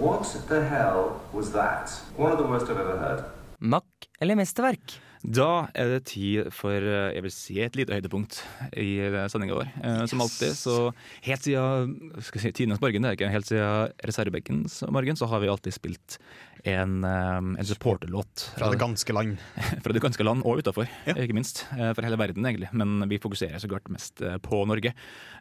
What 0.00 0.48
the 0.48 0.62
hell 0.64 1.20
was 1.32 1.52
that? 1.52 1.90
One 2.16 2.32
of 2.32 2.38
the 2.38 2.46
worst 2.46 2.66
I've 2.66 2.80
ever 2.80 2.98
heard. 2.98 3.24
Mack 3.60 3.84
eller 4.20 4.34
mesterverk? 4.34 5.00
Da 5.24 5.68
er 5.72 5.88
det 5.88 6.02
tid 6.10 6.50
for 6.52 6.74
eh, 6.76 7.14
jeg 7.16 7.24
vil 7.24 7.32
si, 7.32 7.56
et 7.64 7.76
lite 7.78 7.96
høydepunkt 7.96 8.42
i 8.76 8.90
sendinga 9.32 9.56
vår. 9.56 9.70
Eh, 9.80 10.02
Som 10.10 10.20
alltid, 10.20 10.52
så 10.58 10.90
helt 11.24 11.46
siden 11.46 11.94
skal 12.20 12.44
si, 12.44 12.52
tidenes 12.52 12.82
morgen, 12.84 13.00
det 13.06 13.14
er 13.14 13.16
ikke 13.16 13.32
helt 13.32 13.48
siden 13.48 13.94
reservebenkens 14.04 14.82
morgen, 14.92 15.16
så 15.16 15.28
har 15.32 15.40
vi 15.40 15.48
alltid 15.48 15.72
spilt 15.78 16.18
en, 16.64 17.02
eh, 17.04 17.36
en 17.60 17.66
supporterlåt. 17.68 18.50
Fra 18.56 18.70
det 18.72 18.78
ganske 18.80 19.12
land. 19.16 19.40
fra 19.84 19.92
det 19.96 20.00
ganske 20.04 20.24
land, 20.24 20.44
og 20.48 20.60
utafor, 20.62 20.88
Ja. 21.08 21.16
ikke 21.20 21.36
minst. 21.36 21.64
Eh, 21.76 21.92
For 21.96 22.04
hele 22.04 22.16
verden, 22.20 22.44
egentlig. 22.44 22.68
Men 22.72 23.08
vi 23.08 23.18
fokuserer 23.20 23.60
så 23.60 23.68
klart 23.68 23.88
mest 23.92 24.20
eh, 24.24 24.36
på 24.44 24.60
Norge. 24.68 24.92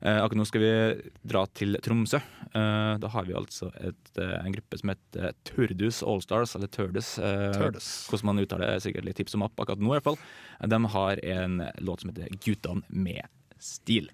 Eh, 0.02 0.20
Akkurat 0.24 0.40
nå 0.42 0.48
skal 0.48 0.64
vi 0.64 0.74
dra 1.28 1.46
til 1.56 1.76
Tromsø. 1.84 2.20
Eh, 2.54 2.98
Da 3.04 3.08
har 3.08 3.24
vi 3.28 3.34
altså 3.40 3.70
et, 3.80 4.12
eh, 4.20 4.36
en 4.46 4.52
gruppe 4.56 4.80
som 4.80 4.92
heter 4.92 5.32
Turdus 5.48 6.02
Allstars, 6.04 6.56
eller 6.56 6.68
Turdus. 6.72 7.18
eh, 7.20 7.52
Turdus. 7.56 7.88
Hvordan 8.12 8.30
man 8.32 8.44
uttaler 8.44 8.68
det, 8.68 8.76
er 8.76 8.84
sikkert 8.88 9.08
litt 9.08 9.16
tips 9.22 9.36
om 9.40 9.44
app 9.48 9.56
akkurat 9.64 9.73
nå, 9.82 9.94
i 9.94 9.98
hvert 9.98 10.10
fall. 10.12 10.20
De 10.70 10.80
har 10.96 11.26
en 11.26 11.64
låt 11.78 12.02
som 12.02 12.12
heter 12.12 12.30
«Guttene 12.44 12.84
med 12.88 13.26
stil'. 13.60 14.12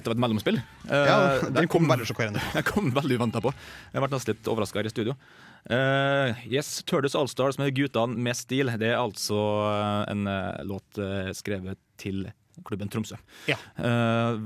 Litt 0.00 0.10
av 0.10 0.16
et 0.16 0.24
mellomspill. 0.24 0.58
Ja, 0.88 1.20
Eh, 1.20 1.46
den 1.54 1.68
kom 1.72 1.86
veldig 1.90 2.08
sjokkerende. 2.08 2.42
Jeg 2.56 2.66
kom 2.68 2.90
veldig 2.96 3.20
uventa 3.20 3.42
på. 3.44 3.52
Jeg 3.92 4.02
ble 4.02 4.10
nesten 4.14 4.34
litt 4.34 4.50
overraska 4.50 4.80
her 4.80 4.90
i 4.90 4.92
studio. 4.92 5.16
Uh, 5.68 6.32
yes, 6.48 6.78
Turdus 6.88 7.14
Allstars 7.18 7.58
med 7.60 7.74
guttene 7.76 8.16
med 8.16 8.38
stil. 8.38 8.72
Det 8.80 8.94
er 8.94 9.00
altså 9.00 9.38
eh, 9.68 10.12
en 10.14 10.24
låt 10.68 11.00
skrevet 11.36 11.80
til 12.00 12.24
klubben 12.66 12.90
Tromsø. 12.92 13.16
Ja. 13.50 13.56
Uh, 13.78 14.38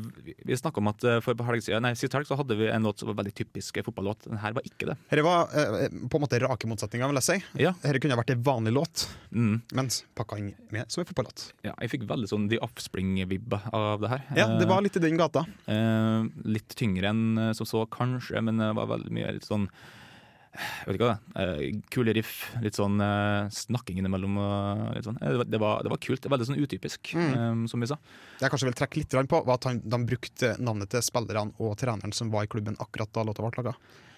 vi 0.47 0.57
snakka 0.59 0.81
om 0.83 0.91
at 0.91 1.05
eh, 1.09 1.21
for 1.25 1.39
helg 1.49 1.65
siden, 1.65 1.85
nei, 1.85 1.95
sist 1.99 2.15
helg 2.17 2.29
så 2.29 2.39
hadde 2.39 2.57
vi 2.59 2.69
en 2.71 2.87
låt 2.87 3.03
som 3.03 3.11
var 3.11 3.19
veldig 3.21 3.35
typisk 3.37 3.81
fotballåt. 3.87 4.27
Den 4.29 4.41
her 4.43 4.55
var 4.57 4.67
ikke 4.67 4.89
det. 4.91 4.97
Dette 5.11 5.25
var 5.27 5.51
uh, 5.51 5.87
på 6.11 6.21
en 6.21 6.25
måte 6.25 6.41
rake 6.43 6.71
motsetninger, 6.71 7.11
vil 7.11 7.21
jeg 7.21 7.29
si. 7.29 7.39
Ja. 7.65 7.75
Dette 7.83 8.03
kunne 8.05 8.19
vært 8.21 8.35
en 8.37 8.45
vanlig 8.47 8.75
låt, 8.77 9.09
Mm. 9.35 9.57
mens 9.75 10.05
pakka 10.15 10.37
inn 10.39 10.53
med 10.71 10.87
som 10.93 11.03
en 11.03 11.09
fotballåt. 11.09 11.49
ja, 11.67 11.73
jeg 11.83 11.91
fikk 11.91 12.05
veldig 12.07 12.29
sånn 12.31 12.49
The 12.53 12.61
Offspring-vibbe 12.63 13.59
av 13.75 14.05
det 14.05 14.13
her. 14.13 14.23
Ja, 14.39 14.47
det 14.61 14.69
var 14.71 14.85
litt 14.85 14.97
i 14.97 15.03
den 15.03 15.19
gata. 15.19 15.43
Uh, 15.67 16.31
litt 16.47 16.77
tyngre 16.79 17.11
enn 17.11 17.55
som 17.59 17.67
så, 17.67 17.83
kanskje, 17.91 18.39
men 18.45 18.63
det 18.63 18.71
var 18.79 18.87
veldig 18.95 19.11
mye 19.15 19.33
litt 19.35 19.49
sånn 19.49 19.67
jeg 20.55 20.87
vet 20.87 20.97
ikke 20.97 21.09
hva 21.09 21.15
det 21.15 21.43
er. 21.43 21.53
Eh, 21.65 21.81
kule 21.93 22.15
riff, 22.15 22.33
litt 22.63 22.79
sånn 22.79 23.01
eh, 23.03 23.51
snakking 23.55 23.99
innimellom. 23.99 24.39
sånn. 25.03 25.19
Eh, 25.19 25.41
det, 25.43 25.61
var, 25.61 25.83
det, 25.83 25.91
var, 25.91 26.01
kult. 26.03 26.23
Det 26.23 26.31
veldig 26.31 26.49
sånn 26.51 26.61
utypisk, 26.63 27.15
mm. 27.19 27.65
som 27.71 27.83
vi 27.83 27.91
sa. 27.91 27.99
Det 28.39 28.47
jeg 28.47 28.55
kanskje 28.55 28.71
vil 28.71 28.79
trekke 28.79 29.03
litt 29.03 29.17
på, 29.31 29.43
var 29.49 29.59
at 29.59 29.69
han, 29.71 29.83
de 29.83 30.01
brukte 30.07 30.55
navnet 30.63 30.93
til 30.95 31.03
spillerne 31.05 31.55
og 31.59 31.75
treneren 31.81 32.15
som 32.15 32.31
var 32.35 32.47
i 32.47 32.51
klubben 32.51 32.79
akkurat 32.83 33.11
da 33.15 33.27
låta 33.27 33.45
ble 33.45 33.55
laga. 33.59 33.75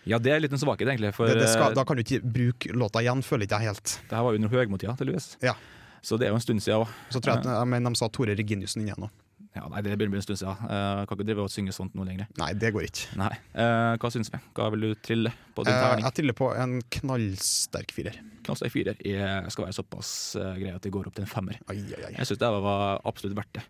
Ja, 0.07 0.20
det 0.22 0.35
er 0.35 0.44
litt 0.44 0.55
en 0.55 0.62
svakhet, 0.62 0.87
egentlig. 0.87 1.14
For 1.16 1.27
Det, 1.27 1.40
det 1.40 1.51
skal, 1.51 1.75
da 1.75 1.83
kan 1.87 1.99
du 1.99 2.05
ikke 2.05 2.20
bruke 2.22 2.77
låta 2.77 3.03
igjen, 3.03 3.25
føler 3.27 3.49
ikke 3.49 3.62
jeg 3.62 3.72
helt. 3.72 3.96
det 4.07 4.18
her 4.18 4.27
var 4.29 4.38
under 4.38 4.53
høgmotida, 4.53 4.94
tydeligvis. 4.99 5.33
Ja. 5.42 5.57
Så 6.05 6.20
det 6.20 6.29
er 6.29 6.35
jo 6.35 6.38
en 6.38 6.44
stund 6.44 6.62
siden 6.62 6.85
òg. 6.85 6.92
Så 7.11 7.18
tror 7.18 7.35
jeg 7.35 7.42
at 7.42 7.49
jeg 7.51 7.70
mener 7.72 7.90
de 7.90 7.99
sa 7.99 8.07
Tore 8.12 8.37
Reginiussen 8.38 8.85
igjen 8.85 9.01
nå. 9.03 9.09
Ja, 9.57 9.64
nei, 9.73 9.81
det 9.83 9.95
begynner 9.97 10.12
å 10.12 10.14
bli 10.16 10.21
en 10.21 10.27
stund 10.27 10.38
siden. 10.42 10.59
Uh, 10.69 11.03
kan 11.09 11.16
ikke 11.16 11.27
drive 11.31 11.45
og 11.47 11.53
synge 11.53 11.73
sånt 11.75 11.95
nå 11.97 12.05
lenger. 12.05 12.29
Nei, 12.37 12.51
det 12.61 12.71
går 12.77 12.85
ikke. 12.90 13.07
Nei. 13.16 13.31
Uh, 13.57 13.95
hva 14.03 14.11
syns 14.12 14.29
vi? 14.35 14.40
Hva 14.59 14.66
vil 14.75 14.85
du 14.85 14.90
trille 15.01 15.33
på 15.57 15.64
din 15.64 15.73
Eh, 15.73 15.81
terning? 15.83 16.05
jeg 16.05 16.16
triller 16.19 16.37
på 16.37 16.51
en 16.61 16.75
knallsterk 16.99 17.95
firer. 17.97 18.19
Knallsterk 18.47 18.75
firer 18.75 18.99
Jeg 19.03 19.51
skal 19.55 19.64
være 19.66 19.77
såpass 19.79 20.11
grei 20.37 20.75
at 20.77 20.83
det 20.85 20.92
går 20.95 21.09
opp 21.09 21.16
til 21.16 21.25
en 21.25 21.31
femmer. 21.31 21.57
Ai, 21.73 21.79
ai, 21.81 22.03
ai. 22.11 22.12
Jeg 22.19 22.29
syns 22.29 22.42
det 22.42 22.51
var 22.66 23.01
absolutt 23.09 23.37
verdt 23.38 23.57
det. 23.59 23.64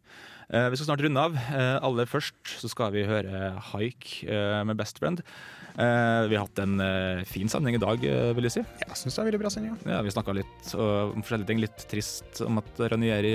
Vi 0.47 0.77
skal 0.79 0.87
snart 0.91 1.03
runde 1.03 1.23
av. 1.23 1.39
Aller 1.83 2.07
først 2.07 2.53
så 2.61 2.69
skal 2.71 2.93
vi 2.95 3.03
høre 3.09 3.55
Haik 3.73 4.11
med 4.69 4.77
Best 4.79 5.01
Friend. 5.03 5.23
Vi 5.77 6.37
har 6.37 6.45
hatt 6.45 6.61
en 6.63 6.77
fin 7.27 7.49
sending 7.51 7.75
i 7.79 7.83
dag, 7.83 7.99
vil 8.37 8.47
jeg 8.47 8.55
si. 8.59 8.63
Jeg 8.85 8.99
syns 9.01 9.17
det 9.17 9.23
er 9.25 9.31
veldig 9.31 9.41
bra 9.43 9.51
sending. 9.51 9.75
Ja. 9.87 9.97
Ja, 9.97 10.03
vi 10.07 10.13
snakka 10.15 10.37
litt 10.39 10.75
om 10.79 11.25
forskjellige 11.25 11.51
ting. 11.51 11.63
Litt 11.65 11.87
trist 11.91 12.43
om 12.47 12.61
at 12.63 12.79
Ranieri 12.93 13.35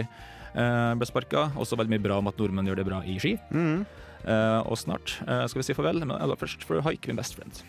eh, 0.56 0.94
ble 0.98 1.10
sparka. 1.10 1.50
Også 1.60 1.80
veldig 1.80 1.96
mye 1.96 2.06
bra 2.06 2.22
om 2.22 2.32
at 2.32 2.40
nordmenn 2.42 2.72
gjør 2.72 2.82
det 2.82 2.88
bra 2.90 3.04
i 3.06 3.18
ski. 3.22 3.38
Mm. 3.52 3.84
Uh, 4.22 4.62
og 4.70 4.78
snart 4.78 5.16
uh, 5.26 5.48
skal 5.50 5.64
vi 5.64 5.66
si 5.66 5.74
farvel, 5.74 6.04
men 6.06 6.14
aller 6.14 6.38
først 6.38 6.62
for 6.68 6.84
Haik 6.86 7.10
min 7.10 7.18
Best 7.18 7.40
Friend. 7.40 7.64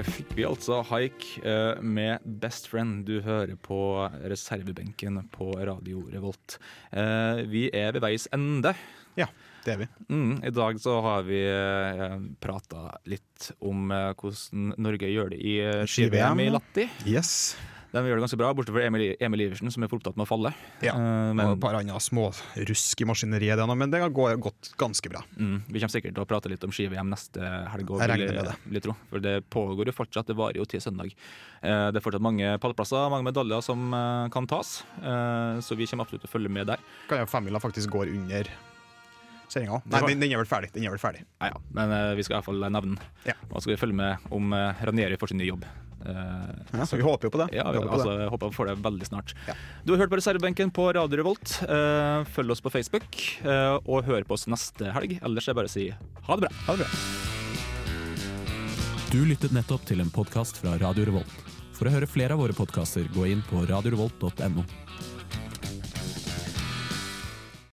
Der 0.00 0.06
fikk 0.06 0.30
vi 0.32 0.44
altså 0.48 0.78
Haik 0.88 1.24
eh, 1.44 1.76
med 1.84 2.22
Best 2.40 2.70
Friend. 2.70 3.02
Du 3.04 3.18
hører 3.20 3.50
på 3.60 3.76
reservebenken 4.32 5.18
på 5.34 5.50
Radio 5.58 6.06
Revolt. 6.08 6.54
Eh, 6.88 7.42
vi 7.50 7.66
er 7.68 7.92
ved 7.92 8.00
veis 8.06 8.24
ende. 8.32 8.72
ja, 9.20 9.26
det 9.64 9.74
er 9.74 9.82
vi. 9.82 9.88
Mm, 10.08 10.30
I 10.46 10.52
dag 10.54 10.78
så 10.80 11.00
har 11.04 11.26
vi 11.26 11.40
eh, 11.44 12.16
prata 12.40 12.86
litt 13.10 13.50
om 13.60 13.90
eh, 13.92 14.12
hvordan 14.16 14.72
Norge 14.80 15.10
gjør 15.10 15.34
det 15.34 15.42
i 15.42 15.58
eh, 15.64 15.82
ski-VM 15.88 16.40
i. 16.46 16.48
Latti. 16.54 16.88
Yes. 17.08 17.34
De 17.90 18.02
gjør 18.06 18.20
det 18.20 18.22
ganske 18.22 18.38
bra, 18.38 18.52
bortsett 18.54 18.74
fra 18.76 18.84
Emil, 18.86 19.02
Emil 19.18 19.42
Iversen, 19.48 19.70
som 19.74 19.82
er 19.82 19.90
for 19.90 19.98
opptatt 19.98 20.14
med 20.18 20.22
å 20.22 20.30
falle. 20.30 20.52
Ja. 20.84 20.92
men, 20.94 21.40
Og 21.42 21.56
et 21.56 21.62
par 21.64 21.74
andre 21.74 21.98
smårusk 21.98 23.02
i 23.02 23.08
maskineriet, 23.08 23.58
det 23.58 23.66
men 23.66 23.90
det 23.90 23.98
har 24.04 24.12
gått 24.14 24.70
ganske 24.78 25.10
bra. 25.10 25.24
mm, 25.34 25.66
vi 25.66 25.82
kommer 25.82 25.94
sikkert 25.96 26.14
til 26.14 26.22
å 26.22 26.28
prate 26.30 26.52
litt 26.52 26.62
om 26.66 26.70
ski-VM 26.74 27.10
neste 27.10 27.42
helg. 27.42 27.90
Jeg 27.90 28.06
vil 28.06 28.14
regner 28.14 28.38
med 28.38 28.50
det. 28.52 28.56
vil 28.76 28.84
tro. 28.86 28.96
For 29.10 29.26
det 29.26 29.34
pågår 29.50 29.90
jo 29.90 29.96
fortsatt, 29.96 30.30
det 30.30 30.38
varer 30.38 30.62
jo 30.62 30.68
til 30.70 30.84
søndag. 30.84 31.10
Eh, 31.66 31.90
det 31.90 31.98
er 31.98 32.06
fortsatt 32.06 32.22
mange 32.22 32.54
pallplasser, 32.62 33.10
mange 33.10 33.26
medaljer 33.26 33.66
som 33.66 33.90
eh, 33.90 34.30
kan 34.30 34.46
tas. 34.46 34.84
Eh, 35.02 35.58
så 35.58 35.74
vi 35.74 35.90
kommer 35.90 36.06
absolutt 36.06 36.28
til 36.28 36.30
å 36.30 36.36
følge 36.38 36.58
med 36.60 36.70
der. 36.70 36.90
Kan 37.10 37.24
jo 37.24 37.30
femmila 37.30 37.58
faktisk 37.58 37.90
går 37.90 38.14
under 38.14 38.54
sendinga 39.52 39.80
Nei, 39.90 40.00
den, 40.08 40.20
den 40.22 40.32
er 40.32 40.40
vel 40.42 40.48
ferdig. 40.50 40.70
Den 40.74 40.86
er 40.86 40.94
vel 40.94 41.02
ferdig. 41.02 41.24
Ja, 41.42 41.50
ja. 41.52 41.60
Men 41.76 41.90
uh, 41.92 42.14
vi 42.18 42.22
skal 42.26 42.36
i 42.36 42.38
hvert 42.40 42.48
fall 42.48 42.60
nevne 42.64 42.82
den. 42.86 42.98
Ja. 43.26 43.34
Og 43.50 43.58
så 43.60 43.66
skal 43.66 43.74
vi 43.76 43.80
følge 43.84 43.98
med 44.00 44.32
om 44.34 44.52
uh, 44.56 44.84
Ranieri 44.86 45.18
får 45.20 45.32
sin 45.34 45.40
nye 45.42 45.50
jobb. 45.52 45.64
Uh, 46.00 46.48
Ja, 46.72 46.86
så- 46.88 46.96
vi 46.96 47.04
håper 47.04 47.28
jo 47.28 47.30
på 47.34 47.40
det. 47.42 47.48
Ja, 47.58 47.66
Vi 47.70 47.76
håper 47.76 47.90
på 47.90 47.96
altså, 47.98 48.12
jeg 48.22 48.30
håper 48.32 48.48
vi 48.52 48.56
får 48.56 48.66
det 48.70 48.76
veldig 48.86 49.06
snart. 49.10 49.34
Du 49.84 49.92
har 49.92 49.98
hørt 50.04 50.12
på 50.14 50.16
reservebenken 50.20 50.70
på 50.72 50.86
Radio 50.96 51.20
Revolt. 51.20 51.58
Uh, 51.68 52.24
følg 52.32 52.54
oss 52.54 52.62
på 52.64 52.72
Facebook, 52.72 53.18
eh, 53.44 53.76
og 53.84 54.06
hør 54.08 54.24
på 54.24 54.38
oss 54.38 54.46
neste 54.48 54.94
helg. 54.96 55.18
Ellers 55.20 55.44
er 55.48 55.52
det 55.52 55.58
bare 55.60 55.68
å 55.68 55.74
si 55.74 55.90
ha 55.90 56.36
det 56.38 56.46
bra. 56.46 56.52
Ha 56.70 56.76
det 56.78 56.86
bra. 56.86 56.90
Du 59.10 59.24
lyttet 59.26 59.52
nettopp 59.52 59.84
til 59.90 60.00
en 60.00 60.10
podkast 60.14 60.60
fra 60.62 60.76
Radio 60.80 61.04
Revolt. 61.10 61.32
For 61.74 61.88
å 61.88 61.92
høre 61.94 62.06
flere 62.08 62.36
av 62.36 62.40
våre 62.44 62.54
podkaster, 62.56 63.08
gå 63.12 63.26
inn 63.32 63.42
på 63.50 63.64
radiorevolt.no. 63.68 64.64